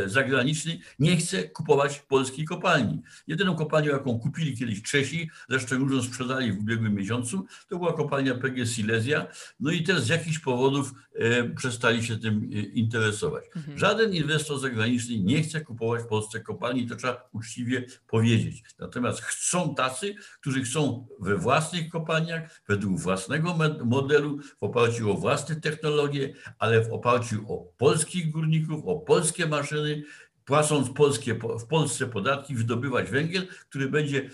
zagraniczny 0.06 0.78
nie 0.98 1.16
chce 1.16 1.48
kupować 1.48 1.98
polskiej 1.98 2.44
kopalni. 2.44 3.02
Jedyną 3.26 3.54
kopalnią, 3.54 3.92
jaką 3.92 4.18
kupili 4.18 4.56
kiedyś 4.56 4.82
Czesi, 4.82 5.30
zresztą 5.48 5.76
już 5.76 5.92
ją 5.92 6.02
sprzedali 6.02 6.52
w 6.52 6.58
ubiegłym 6.58 6.94
miesiącu, 6.94 7.46
to 7.68 7.78
była 7.78 7.92
kopalnia 7.92 8.34
PG 8.34 8.66
Silesia. 8.66 9.26
No 9.60 9.70
i 9.70 9.82
też 9.82 10.00
z 10.00 10.08
jakichś 10.08 10.38
powodów 10.38 10.92
e, 11.14 11.44
przestali 11.44 12.04
się 12.04 12.18
tym 12.18 12.50
e, 12.52 12.58
interesować. 12.58 13.44
Mhm. 13.56 13.78
Żaden 13.78 14.14
inwestor 14.14 14.58
zagraniczny 14.58 15.18
nie 15.18 15.42
chce 15.42 15.60
kupować 15.60 16.02
w 16.02 16.06
Polsce 16.06 16.40
kopalni, 16.40 16.86
to 16.86 16.96
trzeba 16.96 17.28
uczciwie 17.32 17.86
powiedzieć. 18.06 18.62
Natomiast 18.78 19.20
chcą 19.20 19.74
tacy, 19.74 20.14
którzy 20.40 20.62
chcą 20.62 21.06
we 21.20 21.36
własnych 21.36 21.88
kopalniach, 21.88 22.60
według 22.68 23.00
własnego 23.00 23.56
modelu, 23.84 24.38
w 24.60 24.62
oparciu 24.62 25.12
o 25.12 25.14
własne 25.14 25.56
technologie, 25.56 26.34
ale 26.58 26.84
w 26.84 26.92
oparciu 26.92 27.52
o 27.52 27.72
polskich 27.76 28.30
górników, 28.30 28.86
o 28.86 28.96
polskie 28.96 29.43
polskie 29.46 29.76
maszyny, 29.76 30.02
płacąc 30.44 30.90
polskie, 30.90 31.34
w 31.34 31.66
Polsce 31.66 32.06
podatki, 32.06 32.54
wydobywać 32.54 33.10
węgiel, 33.10 33.46
który 33.68 33.88
będzie 33.88 34.30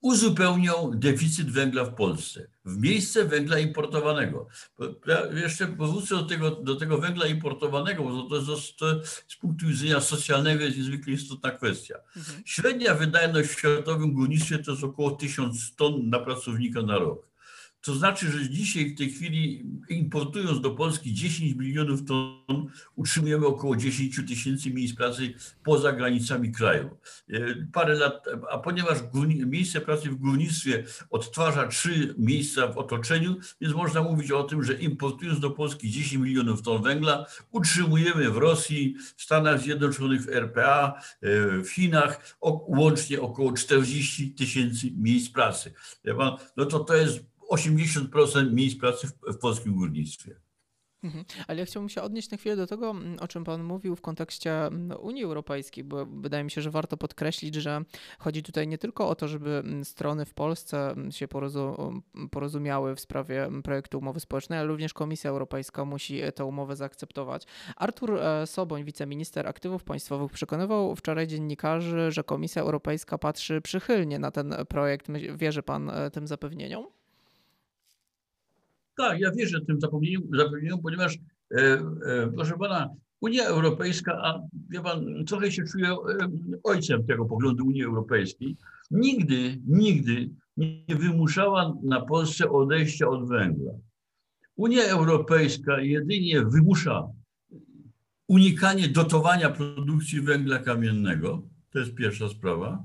uzupełniał 0.00 0.94
deficyt 0.94 1.50
węgla 1.50 1.84
w 1.84 1.94
Polsce 1.94 2.46
w 2.64 2.78
miejsce 2.78 3.24
węgla 3.24 3.58
importowanego. 3.58 4.46
Ja 5.06 5.40
jeszcze 5.42 5.66
powrócę 5.66 6.14
do 6.14 6.22
tego, 6.22 6.50
do 6.50 6.76
tego 6.76 6.98
węgla 6.98 7.26
importowanego, 7.26 8.02
bo 8.02 8.22
to, 8.22 8.46
to, 8.46 8.56
to 8.78 9.06
z 9.28 9.36
punktu 9.36 9.66
widzenia 9.66 10.00
socjalnego 10.00 10.64
jest 10.64 10.76
niezwykle 10.76 11.12
istotna 11.12 11.50
kwestia. 11.50 11.94
Mhm. 12.16 12.42
Średnia 12.44 12.94
wydajność 12.94 13.48
w 13.48 13.58
światowym 13.58 14.12
górnictwie 14.12 14.58
to 14.58 14.70
jest 14.70 14.84
około 14.84 15.10
1000 15.10 15.76
ton 15.76 16.08
na 16.10 16.18
pracownika 16.18 16.82
na 16.82 16.98
rok. 16.98 17.33
To 17.84 17.94
znaczy, 17.94 18.30
że 18.30 18.50
dzisiaj 18.50 18.90
w 18.90 18.98
tej 18.98 19.10
chwili 19.10 19.64
importując 19.88 20.60
do 20.60 20.70
Polski 20.70 21.14
10 21.14 21.54
milionów 21.54 22.04
ton, 22.04 22.66
utrzymujemy 22.94 23.46
około 23.46 23.76
10 23.76 24.20
tysięcy 24.28 24.70
miejsc 24.70 24.96
pracy 24.96 25.34
poza 25.64 25.92
granicami 25.92 26.52
kraju. 26.52 26.96
E, 27.30 27.38
parę 27.72 27.94
lat, 27.94 28.24
a 28.50 28.58
ponieważ 28.58 28.98
miejsce 29.46 29.80
pracy 29.80 30.10
w 30.10 30.14
górnictwie 30.14 30.84
odtwarza 31.10 31.66
trzy 31.66 32.14
miejsca 32.18 32.68
w 32.68 32.78
otoczeniu, 32.78 33.36
więc 33.60 33.74
można 33.74 34.02
mówić 34.02 34.30
o 34.30 34.42
tym, 34.42 34.62
że 34.62 34.74
importując 34.74 35.40
do 35.40 35.50
Polski 35.50 35.90
10 35.90 36.12
milionów 36.12 36.62
ton 36.62 36.82
węgla, 36.82 37.26
utrzymujemy 37.50 38.30
w 38.30 38.36
Rosji, 38.36 38.96
w 39.16 39.22
Stanach 39.22 39.60
Zjednoczonych, 39.60 40.22
w 40.22 40.28
RPA, 40.28 41.00
e, 41.22 41.62
w 41.62 41.68
Chinach 41.68 42.36
łącznie 42.68 43.20
około 43.20 43.52
40 43.52 44.30
tysięcy 44.30 44.90
miejsc 44.96 45.32
pracy. 45.32 45.72
No 46.56 46.66
to 46.66 46.80
to 46.80 46.96
jest 46.96 47.33
80% 47.50 48.52
miejsc 48.52 48.80
pracy 48.80 49.06
w, 49.06 49.32
w 49.34 49.38
polskim 49.38 49.74
górnictwie. 49.74 50.40
Mhm. 51.04 51.24
Ale 51.48 51.60
ja 51.60 51.66
chciałbym 51.66 51.88
się 51.88 52.02
odnieść 52.02 52.30
na 52.30 52.36
chwilę 52.36 52.56
do 52.56 52.66
tego, 52.66 52.90
mm, 52.90 53.18
o 53.20 53.28
czym 53.28 53.44
Pan 53.44 53.62
mówił 53.62 53.96
w 53.96 54.00
kontekście 54.00 54.66
mm, 54.66 54.98
Unii 55.00 55.24
Europejskiej, 55.24 55.84
bo 55.84 56.06
wydaje 56.06 56.44
mi 56.44 56.50
się, 56.50 56.62
że 56.62 56.70
warto 56.70 56.96
podkreślić, 56.96 57.54
że 57.54 57.84
chodzi 58.18 58.42
tutaj 58.42 58.68
nie 58.68 58.78
tylko 58.78 59.08
o 59.08 59.14
to, 59.14 59.28
żeby 59.28 59.50
mm, 59.50 59.84
strony 59.84 60.24
w 60.24 60.34
Polsce 60.34 60.94
się 61.10 61.28
porozumiały 62.30 62.96
w 62.96 63.00
sprawie 63.00 63.48
projektu 63.64 63.98
umowy 63.98 64.20
społecznej, 64.20 64.58
ale 64.58 64.68
również 64.68 64.94
Komisja 64.94 65.30
Europejska 65.30 65.84
musi 65.84 66.20
tę 66.34 66.44
umowę 66.44 66.76
zaakceptować. 66.76 67.46
Artur 67.76 68.18
e, 68.18 68.46
Soboń, 68.46 68.84
wiceminister 68.84 69.46
aktywów 69.46 69.84
państwowych, 69.84 70.32
przekonywał 70.32 70.96
wczoraj 70.96 71.26
dziennikarzy, 71.26 72.12
że 72.12 72.24
Komisja 72.24 72.62
Europejska 72.62 73.18
patrzy 73.18 73.60
przychylnie 73.60 74.18
na 74.18 74.30
ten 74.30 74.54
projekt. 74.68 75.06
Wierzy 75.36 75.62
Pan 75.62 75.90
e, 75.90 76.10
tym 76.10 76.26
zapewnieniom? 76.26 76.86
Tak, 78.96 79.20
ja 79.20 79.30
wierzę 79.30 79.60
tym 79.60 79.80
zapewnieniu, 79.80 80.20
zapewnieniu 80.32 80.78
ponieważ, 80.78 81.14
e, 81.14 81.56
e, 81.56 82.32
proszę 82.34 82.58
pana, 82.58 82.90
Unia 83.20 83.44
Europejska, 83.44 84.12
a 84.22 84.40
wie 84.70 84.80
pan, 84.80 85.24
trochę 85.24 85.52
się 85.52 85.64
czuję 85.72 85.88
e, 85.88 85.96
ojcem 86.64 87.06
tego 87.06 87.24
poglądu 87.24 87.66
Unii 87.66 87.84
Europejskiej, 87.84 88.56
nigdy, 88.90 89.60
nigdy 89.66 90.30
nie 90.56 90.96
wymuszała 90.96 91.74
na 91.82 92.00
Polsce 92.00 92.50
odejścia 92.50 93.08
od 93.08 93.28
węgla. 93.28 93.72
Unia 94.56 94.82
Europejska 94.82 95.80
jedynie 95.80 96.42
wymusza 96.42 97.08
unikanie 98.28 98.88
dotowania 98.88 99.50
produkcji 99.50 100.20
węgla 100.20 100.58
kamiennego, 100.58 101.42
to 101.70 101.78
jest 101.78 101.94
pierwsza 101.94 102.28
sprawa, 102.28 102.84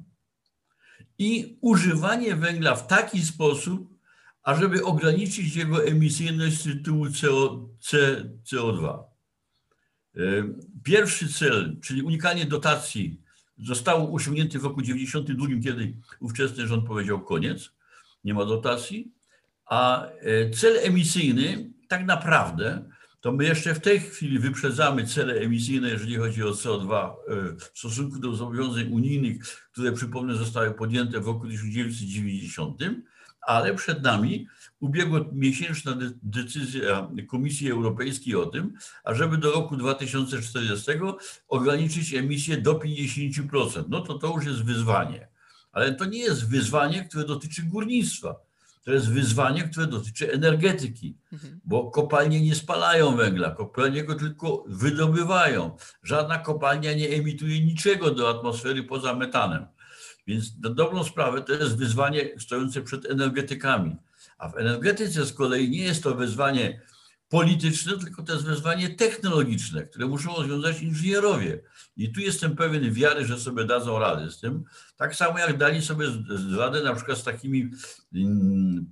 i 1.17 1.57
używanie 1.61 2.35
węgla 2.35 2.75
w 2.75 2.87
taki 2.87 3.21
sposób, 3.21 3.98
ażeby 4.43 4.83
ograniczyć 4.83 5.55
jego 5.55 5.85
emisyjność 5.85 6.59
z 6.59 6.63
tytułu 6.63 7.05
CO, 7.09 7.69
CO2. 8.45 9.03
E, 10.15 10.21
pierwszy 10.83 11.33
cel, 11.33 11.77
czyli 11.81 12.01
unikanie 12.01 12.45
dotacji, 12.45 13.21
został 13.57 14.15
osiągnięty 14.15 14.59
w 14.59 14.63
roku 14.63 14.81
92, 14.81 15.47
kiedy 15.63 15.93
ówczesny 16.19 16.67
rząd 16.67 16.87
powiedział 16.87 17.21
koniec, 17.21 17.71
nie 18.23 18.33
ma 18.33 18.45
dotacji, 18.45 19.11
a 19.65 20.05
e, 20.05 20.49
cel 20.49 20.77
emisyjny 20.77 21.69
tak 21.87 22.05
naprawdę 22.05 22.89
to 23.21 23.31
my 23.31 23.43
jeszcze 23.43 23.75
w 23.75 23.79
tej 23.79 23.99
chwili 23.99 24.39
wyprzedzamy 24.39 25.07
cele 25.07 25.33
emisyjne, 25.33 25.89
jeżeli 25.89 26.15
chodzi 26.15 26.43
o 26.43 26.51
CO2 26.51 26.93
e, 26.93 27.13
w 27.55 27.79
stosunku 27.79 28.19
do 28.19 28.35
zobowiązań 28.35 28.91
unijnych, 28.91 29.67
które 29.71 29.91
przypomnę 29.91 30.35
zostały 30.35 30.71
podjęte 30.71 31.19
w 31.19 31.27
roku 31.27 31.47
1990 31.47 32.81
ale 33.41 33.75
przed 33.75 34.03
nami 34.03 34.47
ubiegłomiesięczna 34.79 35.97
decyzja 36.23 37.09
Komisji 37.27 37.71
Europejskiej 37.71 38.35
o 38.35 38.45
tym, 38.45 38.73
ażeby 39.03 39.37
do 39.37 39.51
roku 39.51 39.77
2040 39.77 40.91
ograniczyć 41.47 42.13
emisję 42.13 42.57
do 42.57 42.73
50%. 42.73 43.83
No 43.89 44.01
to 44.01 44.13
to 44.13 44.27
już 44.35 44.45
jest 44.45 44.63
wyzwanie. 44.63 45.27
Ale 45.71 45.95
to 45.95 46.05
nie 46.05 46.19
jest 46.19 46.49
wyzwanie, 46.49 47.05
które 47.05 47.25
dotyczy 47.25 47.63
górnictwa. 47.63 48.35
To 48.83 48.91
jest 48.91 49.09
wyzwanie, 49.11 49.63
które 49.63 49.87
dotyczy 49.87 50.33
energetyki, 50.33 51.17
mhm. 51.33 51.59
bo 51.65 51.91
kopalnie 51.91 52.41
nie 52.41 52.55
spalają 52.55 53.15
węgla, 53.15 53.51
kopalnie 53.51 54.03
go 54.03 54.15
tylko 54.15 54.63
wydobywają. 54.67 55.77
Żadna 56.03 56.37
kopalnia 56.37 56.93
nie 56.93 57.09
emituje 57.09 57.65
niczego 57.65 58.11
do 58.11 58.29
atmosfery 58.29 58.83
poza 58.83 59.15
metanem. 59.15 59.65
Więc 60.29 60.57
na 60.63 60.69
dobrą 60.69 61.03
sprawę 61.03 61.41
to 61.41 61.53
jest 61.53 61.77
wyzwanie 61.77 62.29
stojące 62.39 62.81
przed 62.81 63.05
energetykami. 63.05 63.95
A 64.37 64.49
w 64.49 64.57
energetyce 64.57 65.25
z 65.25 65.33
kolei 65.33 65.69
nie 65.69 65.83
jest 65.83 66.03
to 66.03 66.15
wyzwanie 66.15 66.81
polityczne, 67.29 67.97
tylko 67.97 68.23
to 68.23 68.33
jest 68.33 68.45
wyzwanie 68.45 68.89
technologiczne, 68.89 69.83
które 69.83 70.07
muszą 70.07 70.35
rozwiązać 70.35 70.81
inżynierowie. 70.81 71.61
I 71.97 72.11
tu 72.11 72.19
jestem 72.19 72.55
pewien 72.55 72.93
wiary, 72.93 73.25
że 73.25 73.39
sobie 73.39 73.65
dadzą 73.65 73.99
radę 73.99 74.31
z 74.31 74.39
tym. 74.39 74.63
Tak 74.99 75.15
samo 75.15 75.39
jak 75.39 75.57
dali 75.57 75.81
sobie 75.81 76.07
radę 76.57 76.83
na 76.83 76.95
przykład 76.95 77.17
z 77.17 77.23
takimi 77.23 77.71
mm, 78.13 78.91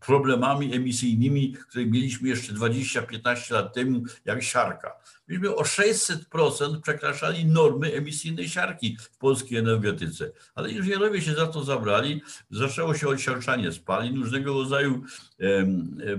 problemami 0.00 0.74
emisyjnymi, 0.74 1.52
które 1.52 1.86
mieliśmy 1.86 2.28
jeszcze 2.28 2.52
20-15 2.52 3.52
lat 3.52 3.74
temu, 3.74 4.02
jak 4.24 4.42
siarka. 4.42 4.92
Myśmy 5.28 5.54
o 5.54 5.62
600% 5.62 6.80
przekraczali 6.80 7.46
normy 7.46 7.92
emisyjnej 7.94 8.48
siarki 8.48 8.96
w 9.00 9.18
polskiej 9.18 9.58
energetyce. 9.58 10.32
Ale 10.54 10.70
inżynierowie 10.70 11.22
się 11.22 11.34
za 11.34 11.46
to 11.46 11.64
zabrali. 11.64 12.22
Zaczęło 12.50 12.94
się 12.94 13.08
odsiarczanie 13.08 13.72
spalin, 13.72 14.20
różnego 14.20 14.52
rodzaju 14.52 15.02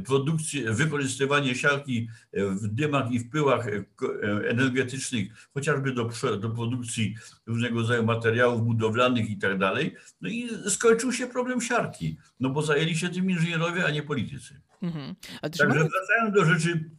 produkcję, 0.05 0.73
wykorzystywanie 0.73 1.55
siarki 1.55 2.07
w 2.33 2.67
dymach 2.67 3.11
i 3.11 3.19
w 3.19 3.29
pyłach 3.29 3.67
e, 3.67 3.83
energetycznych, 4.49 5.47
chociażby 5.53 5.91
do, 5.91 6.09
do 6.39 6.49
produkcji 6.49 7.15
różnego 7.45 7.79
rodzaju 7.79 8.03
materiałów 8.03 8.65
budowlanych 8.65 8.90
i 9.29 9.37
tak 9.37 9.57
dalej. 9.57 9.95
No 10.21 10.29
i 10.29 10.49
skończył 10.69 11.13
się 11.13 11.27
problem 11.27 11.61
siarki, 11.61 12.17
no 12.39 12.49
bo 12.49 12.61
zajęli 12.61 12.95
się 12.95 13.09
tym 13.09 13.29
inżynierowie, 13.31 13.85
a 13.85 13.91
nie 13.91 14.03
politycy. 14.03 14.61
Mhm. 14.81 15.15
Także 15.41 15.67
wracając 15.67 16.35
do 16.35 16.45
rzeczy 16.45 16.89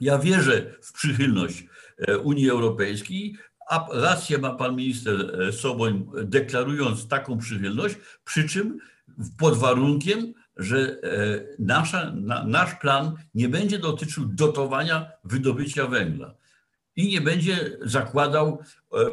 ja 0.00 0.18
wierzę 0.18 0.74
w 0.82 0.92
przychylność 0.92 1.64
e, 1.98 2.18
Unii 2.18 2.50
Europejskiej, 2.50 3.36
a 3.70 3.86
rację 3.92 4.38
ma 4.38 4.54
pan 4.54 4.76
minister 4.76 5.40
e, 5.40 5.52
Soboń, 5.52 6.10
deklarując 6.24 7.08
taką 7.08 7.38
przychylność, 7.38 7.96
przy 8.24 8.48
czym 8.48 8.78
pod 9.38 9.56
warunkiem, 9.56 10.34
że 10.56 10.78
e, 10.78 10.98
nasza, 11.58 12.12
na, 12.14 12.44
nasz 12.44 12.74
plan 12.74 13.14
nie 13.34 13.48
będzie 13.48 13.78
dotyczył 13.78 14.24
dotowania 14.26 15.10
wydobycia 15.24 15.86
węgla 15.86 16.34
i 16.96 17.08
nie 17.08 17.20
będzie 17.20 17.78
zakładał 17.82 18.62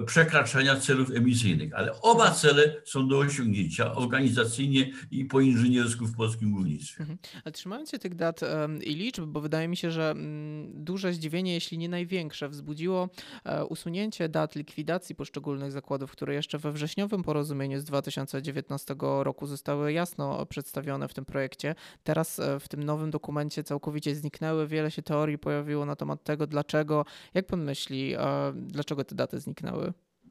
przekraczania 0.05 0.75
celów 0.75 1.12
emisyjnych. 1.12 1.74
Ale 1.74 2.01
oba 2.01 2.32
cele 2.32 2.75
są 2.86 3.08
do 3.08 3.17
osiągnięcia 3.17 3.96
organizacyjnie 3.96 4.91
i 5.12 5.25
po 5.25 5.39
inżyniersku 5.39 6.05
w 6.05 6.15
polskim 6.15 6.51
górnictwie. 6.51 7.00
Mhm. 7.00 7.17
Ale 7.46 7.51
trzymając 7.51 7.91
się 7.91 8.00
tych 8.00 8.15
dat 8.15 8.41
i 8.82 8.96
liczb, 8.96 9.25
bo 9.25 9.41
wydaje 9.41 9.67
mi 9.67 9.77
się, 9.77 9.91
że 9.91 10.12
mm, 10.12 10.84
duże 10.84 11.13
zdziwienie, 11.13 11.53
jeśli 11.53 11.77
nie 11.77 11.89
największe, 11.89 12.50
wzbudziło 12.50 13.10
e, 13.44 13.65
usunięcie 13.65 14.29
dat 14.29 14.55
likwidacji 14.55 15.15
poszczególnych 15.15 15.72
zakładów, 15.72 16.12
które 16.12 16.34
jeszcze 16.34 16.58
we 16.58 16.72
wrześniowym 16.72 17.24
porozumieniu 17.24 17.79
z 17.79 17.84
2019 17.84 18.96
roku 19.00 19.48
zostały 19.48 19.94
jasno 19.94 20.46
przedstawione 20.46 21.08
w 21.08 21.13
tym 21.13 21.25
projekcie. 21.25 21.75
Teraz 22.03 22.39
e, 22.39 22.60
w 22.60 22.67
tym 22.67 22.84
nowym 22.84 23.12
dokumencie 23.12 23.63
całkowicie 23.63 24.15
zniknęły. 24.15 24.67
Wiele 24.67 24.91
się 24.91 25.01
teorii 25.01 25.38
pojawiło 25.38 25.86
na 25.86 25.96
temat 25.96 26.24
tego, 26.24 26.48
dlaczego. 26.48 27.05
Jak 27.34 27.48
pan 27.48 27.63
myśli, 27.63 28.15
a 28.15 28.53
dlaczego 28.55 29.03
te 29.03 29.15
daty 29.15 29.39
zniknęły? 29.39 29.64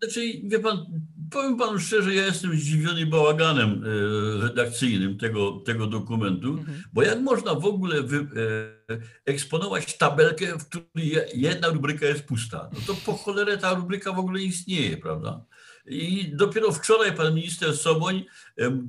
Znaczy, 0.03 0.21
wie 0.45 0.59
pan, 0.59 0.87
powiem 1.31 1.57
panu 1.57 1.79
szczerze, 1.79 2.15
ja 2.15 2.27
jestem 2.27 2.53
zdziwiony 2.53 3.07
bałaganem 3.07 3.85
e, 3.85 4.43
redakcyjnym 4.43 5.19
tego, 5.19 5.53
tego 5.53 5.87
dokumentu, 5.87 6.49
mhm. 6.49 6.83
bo 6.93 7.03
jak 7.03 7.21
można 7.21 7.55
w 7.55 7.65
ogóle 7.65 8.03
wy, 8.03 8.17
e, 8.17 8.99
eksponować 9.25 9.99
tabelkę, 9.99 10.59
w 10.59 10.69
której 10.69 11.17
jedna 11.35 11.69
rubryka 11.69 12.07
jest 12.07 12.25
pusta? 12.25 12.71
No 12.73 12.81
to 12.87 12.95
po 13.07 13.13
cholerę 13.13 13.59
ta 13.59 13.75
rubryka 13.75 14.13
w 14.13 14.19
ogóle 14.19 14.41
istnieje, 14.41 14.97
prawda? 14.97 15.45
I 15.87 16.31
dopiero 16.35 16.73
wczoraj 16.73 17.17
pan 17.17 17.35
minister 17.35 17.77
Soboń 17.77 18.25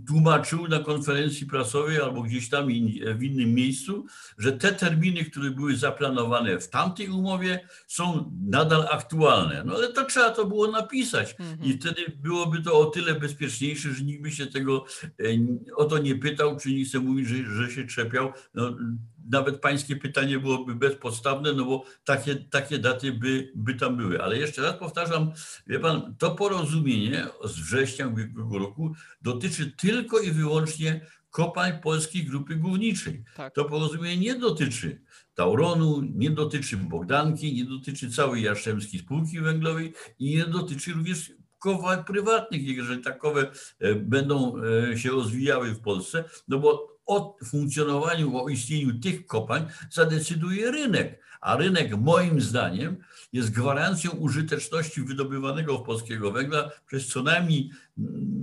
tłumaczył 0.07 0.67
na 0.67 0.79
konferencji 0.79 1.47
prasowej 1.47 2.01
albo 2.01 2.21
gdzieś 2.21 2.49
tam 2.49 2.67
w 3.15 3.23
innym 3.23 3.53
miejscu, 3.53 4.05
że 4.37 4.51
te 4.51 4.71
terminy, 4.71 5.25
które 5.25 5.51
były 5.51 5.77
zaplanowane 5.77 6.59
w 6.59 6.69
tamtej 6.69 7.09
umowie, 7.09 7.67
są 7.87 8.31
nadal 8.47 8.87
aktualne. 8.91 9.63
No 9.63 9.75
ale 9.75 9.93
to 9.93 10.05
trzeba 10.05 10.29
to 10.29 10.45
było 10.45 10.71
napisać 10.71 11.35
i 11.39 11.43
mhm. 11.43 11.79
wtedy 11.79 12.01
byłoby 12.21 12.61
to 12.61 12.79
o 12.79 12.85
tyle 12.85 13.15
bezpieczniejsze, 13.15 13.93
że 13.93 14.03
nikt 14.03 14.23
by 14.23 14.31
się 14.31 14.47
tego 14.47 14.85
o 15.75 15.85
to 15.85 15.97
nie 15.97 16.15
pytał, 16.15 16.59
czy 16.59 16.73
nie 16.73 16.85
chce 16.85 16.99
mówić, 16.99 17.27
że, 17.27 17.35
że 17.45 17.71
się 17.71 17.85
trzepiał. 17.85 18.33
No, 18.53 18.77
nawet 19.31 19.61
pańskie 19.61 19.95
pytanie 19.95 20.39
byłoby 20.39 20.75
bezpodstawne, 20.75 21.53
no 21.53 21.65
bo 21.65 21.85
takie, 22.03 22.35
takie 22.35 22.79
daty 22.79 23.11
by, 23.11 23.51
by 23.55 23.75
tam 23.75 23.97
były. 23.97 24.23
Ale 24.23 24.37
jeszcze 24.37 24.61
raz 24.61 24.77
powtarzam, 24.77 25.31
wie 25.67 25.79
pan, 25.79 26.15
to 26.17 26.35
porozumienie 26.35 27.27
z 27.43 27.59
września 27.59 28.07
ubiegłego 28.07 28.59
roku 28.59 28.93
dotyczy 29.21 29.71
tylko 29.71 30.19
i 30.19 30.31
wyłącznie 30.31 31.05
kopalń 31.29 31.73
Polskiej 31.83 32.25
Grupy 32.25 32.55
Górniczej. 32.55 33.23
Tak. 33.35 33.53
To 33.53 33.65
porozumienie 33.65 34.17
nie 34.17 34.39
dotyczy 34.39 35.01
Tauronu, 35.33 36.01
nie 36.15 36.31
dotyczy 36.31 36.77
Bogdanki, 36.77 37.53
nie 37.53 37.65
dotyczy 37.65 38.11
całej 38.11 38.43
Jastrzębskiej 38.43 38.99
Spółki 38.99 39.39
Węglowej 39.39 39.93
i 40.19 40.35
nie 40.35 40.45
dotyczy 40.45 40.93
również 40.93 41.33
kopalń 41.59 42.03
prywatnych, 42.03 42.63
jeżeli 42.67 43.01
takowe 43.01 43.51
e, 43.79 43.95
będą 43.95 44.55
e, 44.91 44.97
się 44.97 45.09
rozwijały 45.09 45.71
w 45.71 45.81
Polsce, 45.81 46.23
no 46.47 46.59
bo 46.59 46.94
o 47.05 47.37
funkcjonowaniu, 47.45 48.37
o 48.37 48.49
istnieniu 48.49 48.99
tych 48.99 49.25
kopalń 49.25 49.65
zadecyduje 49.91 50.71
rynek. 50.71 51.25
A 51.41 51.57
rynek, 51.57 51.97
moim 51.97 52.41
zdaniem, 52.41 52.97
jest 53.33 53.51
gwarancją 53.51 54.11
użyteczności 54.11 55.01
wydobywanego 55.01 55.77
w 55.77 55.83
polskiego 55.83 56.31
węgla 56.31 56.71
przez 56.87 57.07
co 57.07 57.23
najmniej 57.23 57.71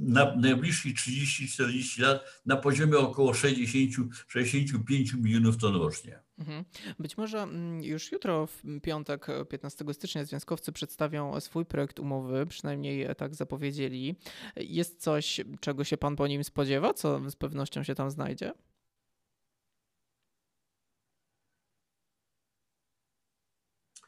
na 0.02 0.36
najbliższych 0.36 0.94
30-40 0.94 2.02
lat 2.02 2.24
na 2.46 2.56
poziomie 2.56 2.98
około 2.98 3.32
60-65 3.32 5.18
milionów 5.22 5.56
ton 5.56 5.74
rocznie. 5.74 6.21
Mhm. 6.38 6.64
Być 6.98 7.16
może 7.16 7.38
mm, 7.38 7.82
już 7.84 8.12
jutro, 8.12 8.46
w 8.46 8.62
piątek, 8.82 9.26
15 9.50 9.84
stycznia, 9.92 10.24
związkowcy 10.24 10.72
przedstawią 10.72 11.40
swój 11.40 11.64
projekt 11.64 12.00
umowy, 12.00 12.46
przynajmniej 12.46 13.06
tak 13.16 13.34
zapowiedzieli. 13.34 14.16
Jest 14.56 15.02
coś, 15.02 15.40
czego 15.60 15.84
się 15.84 15.96
pan 15.96 16.16
po 16.16 16.26
nim 16.26 16.44
spodziewa, 16.44 16.94
co 16.94 17.30
z 17.30 17.36
pewnością 17.36 17.82
się 17.82 17.94
tam 17.94 18.10
znajdzie? 18.10 18.52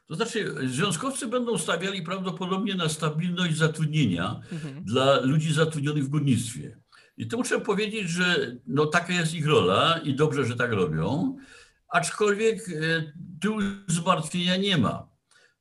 To 0.05 0.15
znaczy, 0.15 0.55
związkowcy 0.67 1.27
będą 1.27 1.57
stawiali 1.57 2.01
prawdopodobnie 2.01 2.75
na 2.75 2.89
stabilność 2.89 3.57
zatrudnienia 3.57 4.41
mhm. 4.51 4.83
dla 4.83 5.19
ludzi 5.19 5.53
zatrudnionych 5.53 6.03
w 6.03 6.09
górnictwie. 6.09 6.77
I 7.17 7.27
to 7.27 7.37
muszę 7.37 7.61
powiedzieć, 7.61 8.09
że 8.09 8.55
no, 8.67 8.85
taka 8.85 9.13
jest 9.13 9.33
ich 9.33 9.47
rola 9.47 9.99
i 10.03 10.15
dobrze, 10.15 10.45
że 10.45 10.55
tak 10.55 10.71
robią, 10.71 11.37
aczkolwiek 11.89 12.69
e, 12.69 13.13
tu 13.41 13.57
zmartwienia 13.87 14.57
nie 14.57 14.77
ma. 14.77 15.15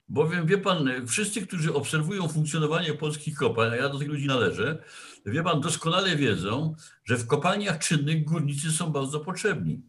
Bowiem 0.09 0.47
wie 0.47 0.59
pan, 0.59 1.07
wszyscy, 1.07 1.47
którzy 1.47 1.75
obserwują 1.75 2.29
funkcjonowanie 2.29 2.95
polskich 2.95 3.37
kopalń, 3.37 3.73
a 3.73 3.77
ja 3.77 3.89
do 3.89 3.99
tych 3.99 4.09
ludzi 4.09 4.27
należę, 4.27 4.83
wie 5.27 5.43
pan, 5.43 5.61
doskonale 5.61 6.17
wiedzą, 6.17 6.75
że 7.05 7.17
w 7.17 7.27
kopalniach 7.27 7.79
czynnych 7.79 8.25
górnicy 8.25 8.73
są 8.73 8.91
bardzo 8.91 9.21
potrzebni. 9.21 9.83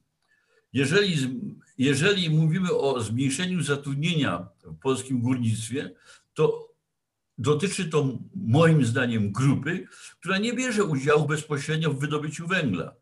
Jeżeli, 0.74 1.16
jeżeli 1.78 2.30
mówimy 2.30 2.74
o 2.74 3.02
zmniejszeniu 3.02 3.64
zatrudnienia 3.64 4.48
w 4.64 4.80
polskim 4.80 5.22
górnictwie, 5.22 5.96
to 6.34 6.70
dotyczy 7.38 7.90
to 7.90 8.18
moim 8.36 8.86
zdaniem 8.86 9.32
grupy, 9.32 9.88
która 10.20 10.38
nie 10.38 10.54
bierze 10.54 10.84
udziału 10.84 11.28
bezpośrednio 11.28 11.94
w 11.94 12.00
wydobyciu 12.00 12.48
węgla. 12.48 12.96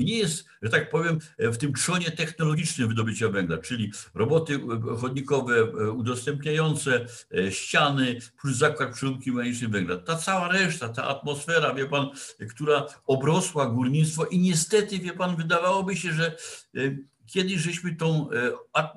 I 0.00 0.04
nie 0.04 0.18
jest, 0.18 0.44
że 0.62 0.70
tak 0.70 0.90
powiem, 0.90 1.18
w 1.38 1.56
tym 1.56 1.72
trzonie 1.72 2.10
technologicznym 2.10 2.88
wydobycia 2.88 3.28
węgla, 3.28 3.58
czyli 3.58 3.92
roboty 4.14 4.60
chodnikowe 5.00 5.64
udostępniające 5.92 7.06
e, 7.34 7.52
ściany, 7.52 8.18
plus 8.40 8.56
zakład 8.56 8.94
przeróbki 8.94 9.32
mechanicznej 9.32 9.70
węgla. 9.70 9.96
Ta 9.96 10.16
cała 10.16 10.48
reszta, 10.48 10.88
ta 10.88 11.08
atmosfera, 11.08 11.74
wie 11.74 11.86
pan, 11.86 12.08
która 12.50 12.86
obrosła 13.06 13.66
górnictwo 13.66 14.24
i 14.24 14.38
niestety, 14.38 14.98
wie 14.98 15.12
pan, 15.12 15.36
wydawałoby 15.36 15.96
się, 15.96 16.12
że 16.12 16.36
e, 16.76 16.96
kiedyś 17.30 17.60
żeśmy 17.60 17.96
tą, 17.96 18.30
e, 18.30 18.52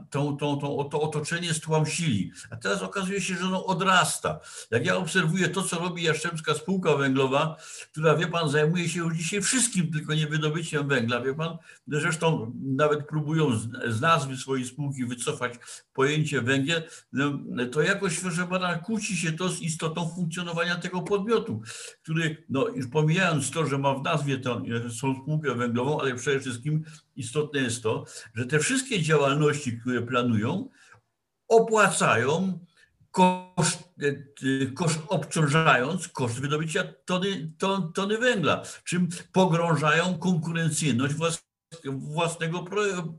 tą, 0.09 0.37
tą, 0.37 0.57
tą, 0.57 0.83
to 0.83 1.01
otoczenie 1.01 1.53
stłamsili, 1.53 2.31
a 2.49 2.55
teraz 2.55 2.81
okazuje 2.81 3.21
się, 3.21 3.35
że 3.35 3.45
ono 3.45 3.65
odrasta. 3.65 4.39
Jak 4.71 4.85
ja 4.85 4.97
obserwuję 4.97 5.49
to, 5.49 5.63
co 5.63 5.79
robi 5.79 6.03
Jastrzębska 6.03 6.53
Spółka 6.53 6.95
Węglowa, 6.95 7.57
która, 7.91 8.15
wie 8.15 8.27
pan, 8.27 8.49
zajmuje 8.49 8.89
się 8.89 8.99
już 8.99 9.17
dzisiaj 9.17 9.41
wszystkim, 9.41 9.91
tylko 9.91 10.13
nie 10.13 10.27
wydobyciem 10.27 10.87
węgla, 10.87 11.21
wie 11.21 11.33
pan, 11.33 11.57
zresztą 11.87 12.51
nawet 12.61 13.07
próbują 13.07 13.57
z, 13.57 13.67
z 13.87 14.01
nazwy 14.01 14.37
swojej 14.37 14.65
spółki 14.65 15.05
wycofać 15.05 15.53
pojęcie 15.93 16.41
węgiel, 16.41 16.83
no, 17.13 17.39
to 17.71 17.81
jakoś, 17.81 18.19
proszę 18.19 18.47
pana, 18.47 18.75
kłóci 18.75 19.17
się 19.17 19.31
to 19.31 19.49
z 19.49 19.61
istotą 19.61 20.09
funkcjonowania 20.15 20.75
tego 20.75 21.01
podmiotu, 21.01 21.61
który, 22.03 22.45
no 22.49 22.67
już 22.67 22.87
pomijając 22.87 23.51
to, 23.51 23.65
że 23.65 23.77
ma 23.77 23.93
w 23.93 24.03
nazwie 24.03 24.37
tą, 24.37 24.63
tą 25.01 25.15
spółkę 25.21 25.55
węglową, 25.55 26.01
ale 26.01 26.15
przede 26.15 26.39
wszystkim 26.39 26.83
istotne 27.15 27.59
jest 27.59 27.83
to, 27.83 28.05
że 28.33 28.45
te 28.45 28.59
wszystkie 28.59 29.01
działalności, 29.01 29.79
które 29.79 30.01
planują, 30.01 30.69
opłacają 31.47 32.59
koszt, 33.11 33.83
e, 34.01 34.65
koszt 34.65 34.99
obciążając 35.07 36.07
koszt 36.07 36.39
wydobycia 36.39 36.83
tony, 37.05 37.51
ton, 37.57 37.93
tony 37.93 38.17
węgla, 38.17 38.63
czym 38.83 39.09
pogrążają 39.31 40.17
konkurencyjność 40.17 41.13
własnego 41.13 41.52
własnego 41.85 42.65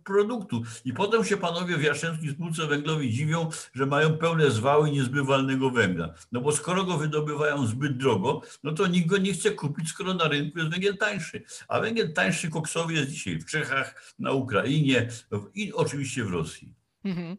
produktu. 0.04 0.62
I 0.84 0.92
potem 0.92 1.24
się 1.24 1.36
panowie 1.36 1.76
w 1.76 1.82
Jastrzębskiej 1.82 2.30
Spółce 2.30 2.66
Węglowej 2.66 3.10
dziwią, 3.10 3.50
że 3.74 3.86
mają 3.86 4.18
pełne 4.18 4.50
zwały 4.50 4.90
niezbywalnego 4.90 5.70
węgla. 5.70 6.14
No 6.32 6.40
bo 6.40 6.52
skoro 6.52 6.84
go 6.84 6.98
wydobywają 6.98 7.66
zbyt 7.66 7.98
drogo, 7.98 8.40
no 8.62 8.72
to 8.72 8.86
nikt 8.86 9.08
go 9.08 9.18
nie 9.18 9.32
chce 9.32 9.50
kupić, 9.50 9.88
skoro 9.88 10.14
na 10.14 10.28
rynku 10.28 10.58
jest 10.58 10.70
węgiel 10.70 10.96
tańszy. 10.96 11.42
A 11.68 11.80
węgiel 11.80 12.12
tańszy 12.12 12.50
koksowy 12.50 12.92
jest 12.92 13.10
dzisiaj 13.10 13.38
w 13.38 13.46
Czechach, 13.46 14.14
na 14.18 14.32
Ukrainie 14.32 15.08
i 15.54 15.72
oczywiście 15.72 16.24
w 16.24 16.30
Rosji. 16.30 16.84
Mhm. 17.04 17.36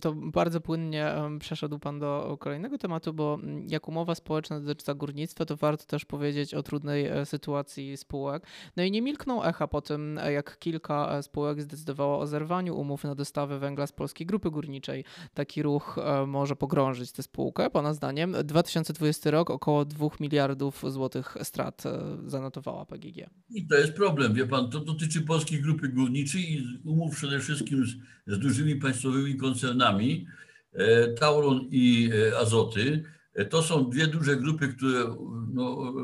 To 0.00 0.12
bardzo 0.14 0.60
płynnie 0.60 1.12
przeszedł 1.40 1.78
Pan 1.78 1.98
do 1.98 2.36
kolejnego 2.40 2.78
tematu, 2.78 3.14
bo 3.14 3.38
mm, 3.42 3.66
jak 3.68 3.88
umowa 3.88 4.14
społeczna 4.14 4.60
dotyczy 4.60 4.80
górnictwa, 4.94 5.44
to 5.44 5.56
warto 5.56 5.84
też 5.84 6.04
powiedzieć 6.04 6.54
o 6.54 6.62
trudnej 6.62 7.06
e, 7.06 7.26
sytuacji 7.26 7.96
spółek. 7.96 8.46
No 8.76 8.82
i 8.82 8.90
nie 8.90 9.02
milkną 9.02 9.44
echa 9.44 9.68
po 9.68 9.82
tym, 9.82 10.18
e, 10.18 10.32
jak 10.32 10.58
kilka 10.58 11.18
e, 11.18 11.22
spółek 11.22 11.62
zdecydowało 11.62 12.18
o 12.18 12.26
zerwaniu 12.26 12.76
umów 12.76 13.04
na 13.04 13.14
dostawę 13.14 13.58
węgla 13.58 13.86
z 13.86 13.92
polskiej 13.92 14.26
grupy 14.26 14.50
górniczej. 14.50 15.04
Taki 15.34 15.62
ruch 15.62 15.98
może 16.26 16.56
pogrążyć 16.56 17.12
tę 17.12 17.22
spółkę. 17.22 17.70
Pana 17.70 17.94
zdaniem 17.94 18.36
2020 18.44 19.30
rok 19.30 19.50
około 19.50 19.84
2 19.84 20.08
miliardów 20.20 20.84
złotych 20.88 21.36
strat 21.42 21.82
zanotowała 22.26 22.86
PGG. 22.86 23.30
I 23.50 23.66
to 23.66 23.74
jest 23.74 23.92
problem, 23.92 24.34
wie 24.34 24.46
Pan, 24.46 24.70
to 24.70 24.80
dotyczy 24.80 25.20
polskiej 25.22 25.62
grupy 25.62 25.88
górniczej 25.88 26.52
i 26.52 26.78
umów 26.84 27.16
przede 27.16 27.40
wszystkim 27.40 27.86
z, 27.86 27.96
z 28.26 28.38
dużymi 28.38 28.76
państwowymi 28.90 29.36
koncernami, 29.36 30.26
e, 30.72 31.08
Tauron 31.08 31.68
i 31.70 32.10
e, 32.12 32.38
Azoty. 32.38 33.04
E, 33.34 33.44
to 33.44 33.62
są 33.62 33.90
dwie 33.90 34.06
duże 34.06 34.36
grupy, 34.36 34.68
które, 34.68 35.16
no, 35.54 35.94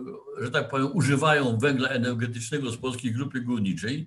że 0.41 0.51
tak 0.51 0.69
powiem, 0.69 0.89
używają 0.93 1.59
węgla 1.59 1.89
energetycznego 1.89 2.71
z 2.71 2.77
polskiej 2.77 3.13
grupy 3.13 3.41
górniczej. 3.41 4.07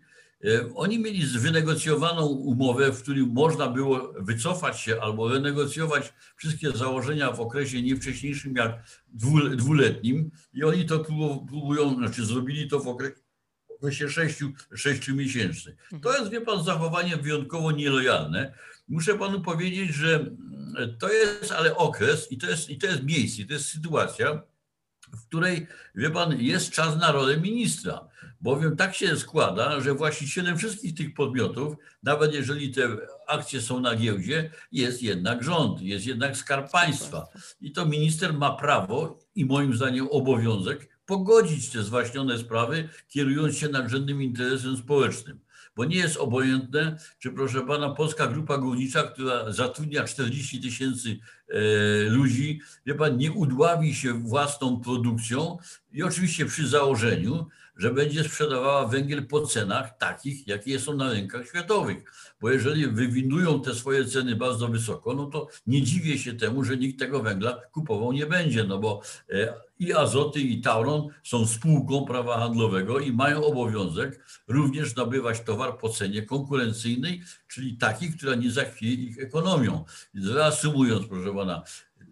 Oni 0.76 1.00
mieli 1.00 1.26
wynegocjowaną 1.26 2.26
umowę, 2.26 2.92
w 2.92 3.02
której 3.02 3.26
można 3.26 3.68
było 3.68 4.14
wycofać 4.20 4.80
się 4.80 5.02
albo 5.02 5.30
renegocjować 5.30 6.14
wszystkie 6.36 6.72
założenia 6.72 7.32
w 7.32 7.40
okresie 7.42 7.82
nie 7.82 7.96
wcześniejszym 7.96 8.56
jak 8.56 8.84
dwuletnim 9.58 10.32
i 10.54 10.64
oni 10.64 10.86
to 10.86 11.00
próbują, 11.48 11.96
znaczy 11.96 12.26
zrobili 12.26 12.68
to 12.68 12.80
w 12.80 12.88
okresie 12.88 13.29
okresie 13.80 14.10
6, 14.10 14.44
6 14.76 15.08
miesięcy. 15.08 15.76
To 16.02 16.18
jest, 16.18 16.32
wie 16.32 16.42
pan, 16.42 16.64
zachowanie 16.64 17.18
wyjątkowo 17.18 17.72
nielojalne. 17.72 18.54
Muszę 18.88 19.18
panu 19.18 19.42
powiedzieć, 19.42 19.94
że 19.94 20.16
mm, 20.16 20.98
to 21.00 21.10
jest 21.10 21.52
ale 21.52 21.76
okres 21.76 22.32
i 22.32 22.38
to 22.38 22.50
jest, 22.50 22.70
i 22.70 22.78
to 22.78 22.88
jest 22.88 23.04
miejsce, 23.04 23.46
to 23.46 23.54
jest 23.54 23.70
sytuacja, 23.70 24.42
w 25.14 25.28
której, 25.28 25.68
wie 25.96 26.10
pan, 26.10 26.40
jest 26.40 26.72
czas 26.72 26.98
na 26.98 27.12
rolę 27.12 27.38
ministra. 27.38 28.10
Bowiem 28.42 28.76
tak 28.78 28.96
się 28.96 29.18
składa, 29.18 29.82
że 29.82 29.94
właścicielem 29.94 30.58
wszystkich 30.58 30.96
tych 30.96 31.14
podmiotów, 31.14 31.76
nawet 32.04 32.34
jeżeli 32.34 32.72
te 32.72 32.98
akcje 33.28 33.62
są 33.62 33.80
na 33.80 33.96
giełdzie, 33.96 34.52
jest 34.72 35.04
jednak 35.04 35.44
rząd, 35.44 35.82
jest 35.82 36.06
jednak 36.06 36.38
skarb 36.38 36.72
państwa. 36.72 37.28
I 37.62 37.72
to 37.72 37.86
minister 37.86 38.34
ma 38.34 38.56
prawo 38.56 39.20
i 39.36 39.46
moim 39.46 39.76
zdaniem 39.76 40.08
obowiązek 40.12 40.99
pogodzić 41.10 41.70
te 41.70 41.84
zwaśnione 41.84 42.38
sprawy, 42.38 42.90
kierując 43.08 43.58
się 43.58 43.70
nadrzędnym 43.70 44.22
interesem 44.22 44.78
społecznym. 44.78 45.40
Bo 45.76 45.86
nie 45.86 45.98
jest 45.98 46.18
obojętne, 46.18 46.98
czy 47.20 47.32
proszę 47.32 47.62
pana, 47.62 47.90
Polska 47.90 48.28
Grupa 48.28 48.58
Górnicza, 48.58 49.04
która 49.04 49.52
zatrudnia 49.52 50.04
40 50.04 50.62
tysięcy 50.62 51.20
e, 51.50 51.60
ludzi, 52.10 52.62
wie 52.86 52.96
pan, 52.96 53.18
nie 53.18 53.32
udławi 53.32 53.96
się 53.96 54.14
własną 54.14 54.82
produkcją 54.82 55.58
i 55.94 56.04
oczywiście 56.04 56.46
przy 56.46 56.68
założeniu, 56.68 57.48
że 57.78 57.94
będzie 57.94 58.24
sprzedawała 58.24 58.88
węgiel 58.88 59.28
po 59.28 59.48
cenach 59.48 59.98
takich, 59.98 60.48
jakie 60.48 60.80
są 60.80 60.96
na 60.96 61.12
rynkach 61.12 61.48
światowych. 61.48 61.98
Bo 62.42 62.50
jeżeli 62.50 62.88
wywindują 62.88 63.62
te 63.62 63.76
swoje 63.76 64.06
ceny 64.06 64.36
bardzo 64.36 64.68
wysoko, 64.68 65.14
no 65.14 65.26
to 65.26 65.48
nie 65.68 65.82
dziwię 65.84 66.18
się 66.18 66.34
temu, 66.34 66.64
że 66.64 66.78
nikt 66.78 67.00
tego 67.00 67.24
węgla 67.24 67.62
kupował 67.72 68.12
nie 68.12 68.26
będzie, 68.26 68.64
no 68.64 68.78
bo 68.78 69.02
e, 69.30 69.69
i 69.80 69.94
Azoty, 69.94 70.40
i 70.40 70.62
Tauron 70.62 71.08
są 71.24 71.48
spółką 71.48 72.06
prawa 72.06 72.40
handlowego 72.40 73.00
i 73.00 73.12
mają 73.12 73.44
obowiązek 73.44 74.26
również 74.48 74.96
nabywać 74.96 75.42
towar 75.42 75.78
po 75.78 75.90
cenie 75.90 76.22
konkurencyjnej, 76.22 77.22
czyli 77.48 77.78
takiej, 77.78 78.12
która 78.12 78.36
nie 78.36 78.52
zachwieje 78.52 78.94
ich 78.94 79.20
ekonomią. 79.20 79.86
Reasumując, 80.14 81.08
proszę 81.08 81.34
pana, 81.34 81.64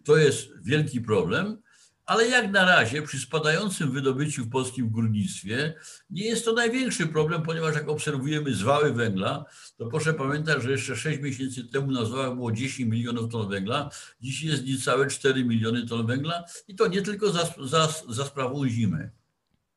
to 0.04 0.16
jest 0.16 0.48
wielki 0.62 1.00
problem 1.00 1.62
ale 2.08 2.28
jak 2.28 2.50
na 2.50 2.64
razie 2.64 3.02
przy 3.02 3.18
spadającym 3.18 3.90
wydobyciu 3.92 4.44
w 4.44 4.50
polskim 4.50 4.90
górnictwie 4.90 5.74
nie 6.10 6.24
jest 6.24 6.44
to 6.44 6.52
największy 6.52 7.06
problem, 7.06 7.42
ponieważ 7.42 7.74
jak 7.74 7.88
obserwujemy 7.88 8.54
zwały 8.54 8.92
węgla, 8.92 9.44
to 9.76 9.86
proszę 9.86 10.14
pamiętać, 10.14 10.62
że 10.62 10.70
jeszcze 10.70 10.96
6 10.96 11.20
miesięcy 11.20 11.64
temu 11.64 11.92
na 11.92 12.04
zwałach 12.04 12.34
było 12.34 12.52
10 12.52 12.90
milionów 12.90 13.32
ton 13.32 13.48
węgla, 13.48 13.90
dziś 14.20 14.42
jest 14.42 14.64
niecałe 14.66 15.06
4 15.06 15.44
miliony 15.44 15.86
ton 15.86 16.06
węgla 16.06 16.44
i 16.68 16.74
to 16.74 16.86
nie 16.86 17.02
tylko 17.02 17.32
za, 17.32 17.54
za, 17.64 17.88
za 18.08 18.24
sprawą 18.24 18.68
zimy. 18.68 19.10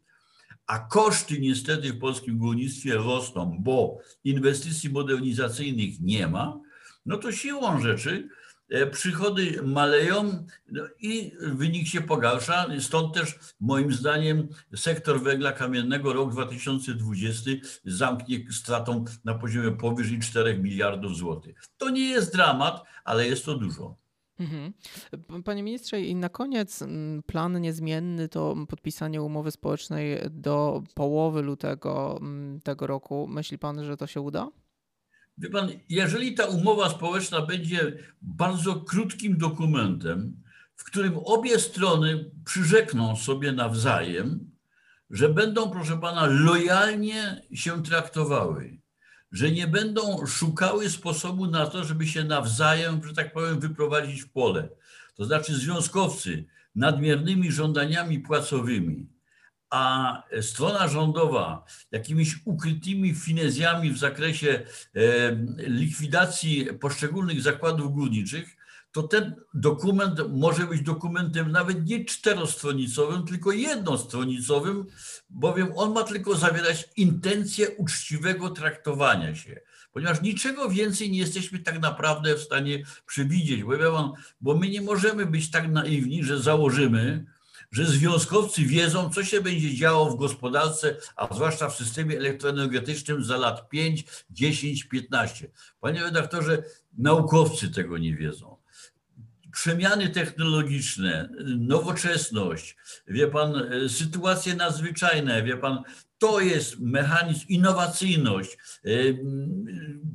a 0.69 0.79
koszty 0.79 1.39
niestety 1.39 1.93
w 1.93 1.99
polskim 1.99 2.37
górnictwie 2.37 2.93
rosną, 2.93 3.57
bo 3.59 3.97
inwestycji 4.23 4.89
modernizacyjnych 4.89 6.01
nie 6.01 6.27
ma, 6.27 6.59
no 7.05 7.17
to 7.17 7.31
siłą 7.31 7.81
rzeczy 7.81 8.29
e, 8.69 8.87
przychody 8.87 9.61
maleją 9.63 10.45
no 10.71 10.83
i 10.99 11.31
wynik 11.41 11.87
się 11.87 12.01
pogarsza. 12.01 12.67
Stąd 12.79 13.13
też 13.13 13.39
moim 13.59 13.93
zdaniem 13.93 14.47
sektor 14.75 15.23
węgla 15.23 15.51
kamiennego 15.51 16.13
rok 16.13 16.31
2020 16.31 17.51
zamknie 17.85 18.51
stratą 18.51 19.05
na 19.25 19.33
poziomie 19.33 19.71
powyżej 19.71 20.19
4 20.19 20.59
miliardów 20.59 21.17
złotych. 21.17 21.63
To 21.77 21.89
nie 21.89 22.09
jest 22.09 22.33
dramat, 22.33 22.83
ale 23.03 23.27
jest 23.27 23.45
to 23.45 23.55
dużo. 23.55 23.95
Mhm. 24.39 24.73
Panie 25.43 25.63
ministrze, 25.63 26.01
i 26.01 26.15
na 26.15 26.29
koniec 26.29 26.83
plan 27.25 27.61
niezmienny 27.61 28.29
to 28.29 28.55
podpisanie 28.69 29.21
umowy 29.21 29.51
społecznej 29.51 30.17
do 30.29 30.83
połowy 30.93 31.41
lutego 31.41 32.19
tego 32.63 32.87
roku. 32.87 33.27
Myśli 33.27 33.57
pan, 33.57 33.83
że 33.83 33.97
to 33.97 34.07
się 34.07 34.21
uda? 34.21 34.49
Wie 35.37 35.49
pan, 35.49 35.69
jeżeli 35.89 36.33
ta 36.33 36.45
umowa 36.45 36.89
społeczna 36.89 37.41
będzie 37.41 37.97
bardzo 38.21 38.75
krótkim 38.75 39.37
dokumentem, 39.37 40.43
w 40.75 40.83
którym 40.83 41.17
obie 41.17 41.59
strony 41.59 42.31
przyrzekną 42.45 43.15
sobie 43.15 43.51
nawzajem, 43.51 44.51
że 45.09 45.29
będą, 45.29 45.69
proszę 45.71 45.97
pana, 45.97 46.25
lojalnie 46.25 47.41
się 47.53 47.83
traktowały, 47.83 48.78
że 49.31 49.51
nie 49.51 49.67
będą 49.67 50.25
szukały 50.27 50.89
sposobu 50.89 51.47
na 51.47 51.65
to, 51.65 51.83
żeby 51.83 52.07
się 52.07 52.23
nawzajem, 52.23 53.01
że 53.07 53.13
tak 53.13 53.33
powiem, 53.33 53.59
wyprowadzić 53.59 54.21
w 54.21 54.29
pole. 54.29 54.69
To 55.15 55.25
znaczy 55.25 55.55
związkowcy 55.55 56.45
nadmiernymi 56.75 57.51
żądaniami 57.51 58.19
płacowymi, 58.19 59.07
a 59.69 60.13
strona 60.41 60.87
rządowa 60.87 61.65
jakimiś 61.91 62.35
ukrytymi 62.45 63.15
finezjami 63.15 63.91
w 63.91 63.97
zakresie 63.97 64.61
e, 64.95 65.01
likwidacji 65.57 66.65
poszczególnych 66.79 67.41
zakładów 67.41 67.93
górniczych, 67.93 68.58
to 68.91 69.03
ten 69.03 69.35
dokument 69.53 70.19
może 70.29 70.67
być 70.67 70.81
dokumentem 70.81 71.51
nawet 71.51 71.87
nie 71.87 72.05
czterostronicowym, 72.05 73.25
tylko 73.25 73.51
jednostronicowym, 73.51 74.85
bowiem 75.29 75.71
on 75.75 75.93
ma 75.93 76.03
tylko 76.03 76.35
zawierać 76.35 76.89
intencję 76.97 77.69
uczciwego 77.69 78.49
traktowania 78.49 79.35
się. 79.35 79.61
Ponieważ 79.91 80.21
niczego 80.21 80.69
więcej 80.69 81.11
nie 81.11 81.19
jesteśmy 81.19 81.59
tak 81.59 81.79
naprawdę 81.81 82.35
w 82.35 82.41
stanie 82.41 82.83
przewidzieć, 83.05 83.63
bo, 83.63 84.13
bo 84.41 84.55
my 84.55 84.69
nie 84.69 84.81
możemy 84.81 85.25
być 85.25 85.51
tak 85.51 85.71
naiwni, 85.71 86.23
że 86.23 86.39
założymy, 86.39 87.25
że 87.71 87.85
związkowcy 87.85 88.61
wiedzą, 88.61 89.09
co 89.09 89.23
się 89.23 89.41
będzie 89.41 89.75
działo 89.75 90.09
w 90.09 90.17
gospodarce, 90.17 90.97
a 91.15 91.33
zwłaszcza 91.35 91.69
w 91.69 91.75
systemie 91.75 92.17
elektroenergetycznym 92.17 93.23
za 93.23 93.37
lat 93.37 93.69
5, 93.69 94.05
10, 94.29 94.83
15. 94.83 95.51
Panie 95.79 96.03
redaktorze, 96.03 96.63
naukowcy 96.97 97.69
tego 97.69 97.97
nie 97.97 98.15
wiedzą 98.15 98.58
przemiany 99.59 100.09
technologiczne, 100.09 101.29
nowoczesność, 101.57 102.77
wie 103.07 103.27
pan, 103.27 103.53
sytuacje 103.87 104.55
nadzwyczajne, 104.55 105.43
wie 105.43 105.57
pan, 105.57 105.83
to 106.17 106.39
jest 106.39 106.79
mechanizm, 106.79 107.45
innowacyjność, 107.47 108.57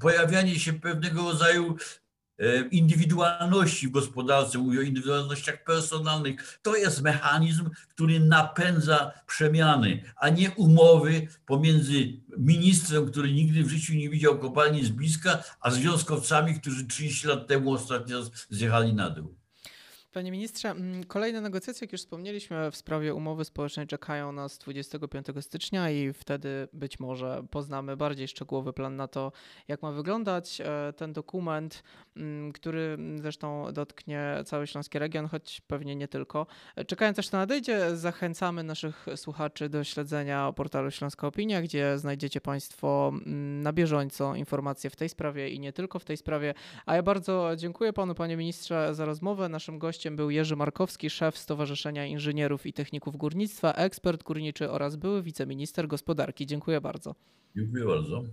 pojawianie 0.00 0.59
się 0.59 0.72
pewnego 0.72 1.22
rodzaju 1.22 1.76
E, 1.76 2.03
indywidualności 2.70 3.88
w 3.88 3.90
gospodarce, 3.90 4.59
mówię 4.59 4.79
o 4.79 4.83
indywidualnościach 4.83 5.64
personalnych. 5.64 6.59
To 6.62 6.77
jest 6.77 7.03
mechanizm, 7.03 7.70
który 7.88 8.20
napędza 8.20 9.12
przemiany, 9.27 10.03
a 10.16 10.29
nie 10.29 10.51
umowy 10.51 11.29
pomiędzy 11.47 12.20
ministrem, 12.38 13.11
który 13.11 13.33
nigdy 13.33 13.64
w 13.64 13.68
życiu 13.68 13.94
nie 13.94 14.11
widział 14.11 14.38
kopalni 14.38 14.85
z 14.85 14.88
bliska, 14.88 15.42
a 15.61 15.70
związkowcami, 15.70 16.61
którzy 16.61 16.87
30 16.87 17.27
lat 17.27 17.47
temu 17.47 17.73
ostatnio 17.73 18.23
zjechali 18.51 18.94
na 18.94 19.11
dół. 19.11 19.43
Panie 20.14 20.31
ministrze, 20.31 20.70
mm, 20.70 21.05
kolejne 21.05 21.40
negocjacje, 21.40 21.85
jak 21.85 21.92
już 21.92 22.00
wspomnieliśmy, 22.00 22.70
w 22.70 22.77
sprawie 22.77 23.14
umowy 23.14 23.44
społecznej 23.44 23.87
czekają 23.87 24.33
nas 24.33 24.59
25 24.59 25.42
stycznia 25.42 25.90
i 25.90 26.12
wtedy 26.12 26.68
być 26.72 27.00
może 27.00 27.42
poznamy 27.50 27.96
bardziej 27.96 28.29
szczegółowy 28.29 28.72
plan 28.72 28.96
na 28.96 29.09
to, 29.09 29.33
jak 29.68 29.83
ma 29.83 29.92
wyglądać 29.92 30.61
e, 30.61 30.92
ten 30.96 31.12
dokument, 31.12 31.83
mm, 32.16 32.53
który 32.53 32.98
zresztą 33.16 33.72
dotknie 33.72 34.42
cały 34.44 34.66
śląski 34.66 34.98
region, 34.98 35.29
choć 35.29 35.61
pewnie 35.61 35.96
nie 35.96 36.09
tylko. 36.09 36.46
Czekając 36.87 37.18
aż 37.18 37.29
to 37.29 37.37
nadejdzie, 37.37 37.96
zachęcamy 37.96 38.62
naszych 38.62 39.07
słuchaczy 39.16 39.68
do 39.68 39.85
śledzenia 39.85 40.53
portalu 40.53 40.90
Śląska 40.90 41.27
Opinia, 41.27 41.62
gdzie 41.62 41.98
znajdziecie 41.98 42.40
Państwo 42.40 43.12
mm, 43.12 43.62
na 43.62 43.72
bieżąco 43.72 44.35
informacje 44.35 44.90
w 44.90 44.96
tej 44.96 45.09
sprawie 45.09 45.48
i 45.48 45.61
nie 45.61 45.72
tylko 45.72 45.98
w 45.98 46.05
tej 46.05 46.16
sprawie. 46.16 46.55
A 46.87 46.96
ja 46.96 47.03
bardzo 47.03 47.50
dziękuję 47.57 47.92
Panu, 47.92 48.14
Panie 48.14 48.37
Ministrze, 48.37 48.94
za 48.94 49.05
rozmowę. 49.05 49.48
Naszym 49.48 49.79
gościem 49.79 50.03
gościem 50.04 50.16
był 50.16 50.30
Jerzy 50.30 50.56
Markowski, 50.56 51.10
szef 51.10 51.38
Stowarzyszenia 51.38 52.06
Inżynierów 52.06 52.66
i 52.66 52.72
Techników 52.72 53.16
Górnictwa, 53.16 53.72
ekspert 53.72 54.22
górniczy 54.22 54.70
oraz 54.70 54.96
były 54.96 55.22
wiceminister 55.22 55.88
gospodarki. 55.88 56.46
Dziękuję 56.46 56.80
bardzo. 56.80 57.14
Dziękuję 57.56 57.84
bardzo. 57.84 58.24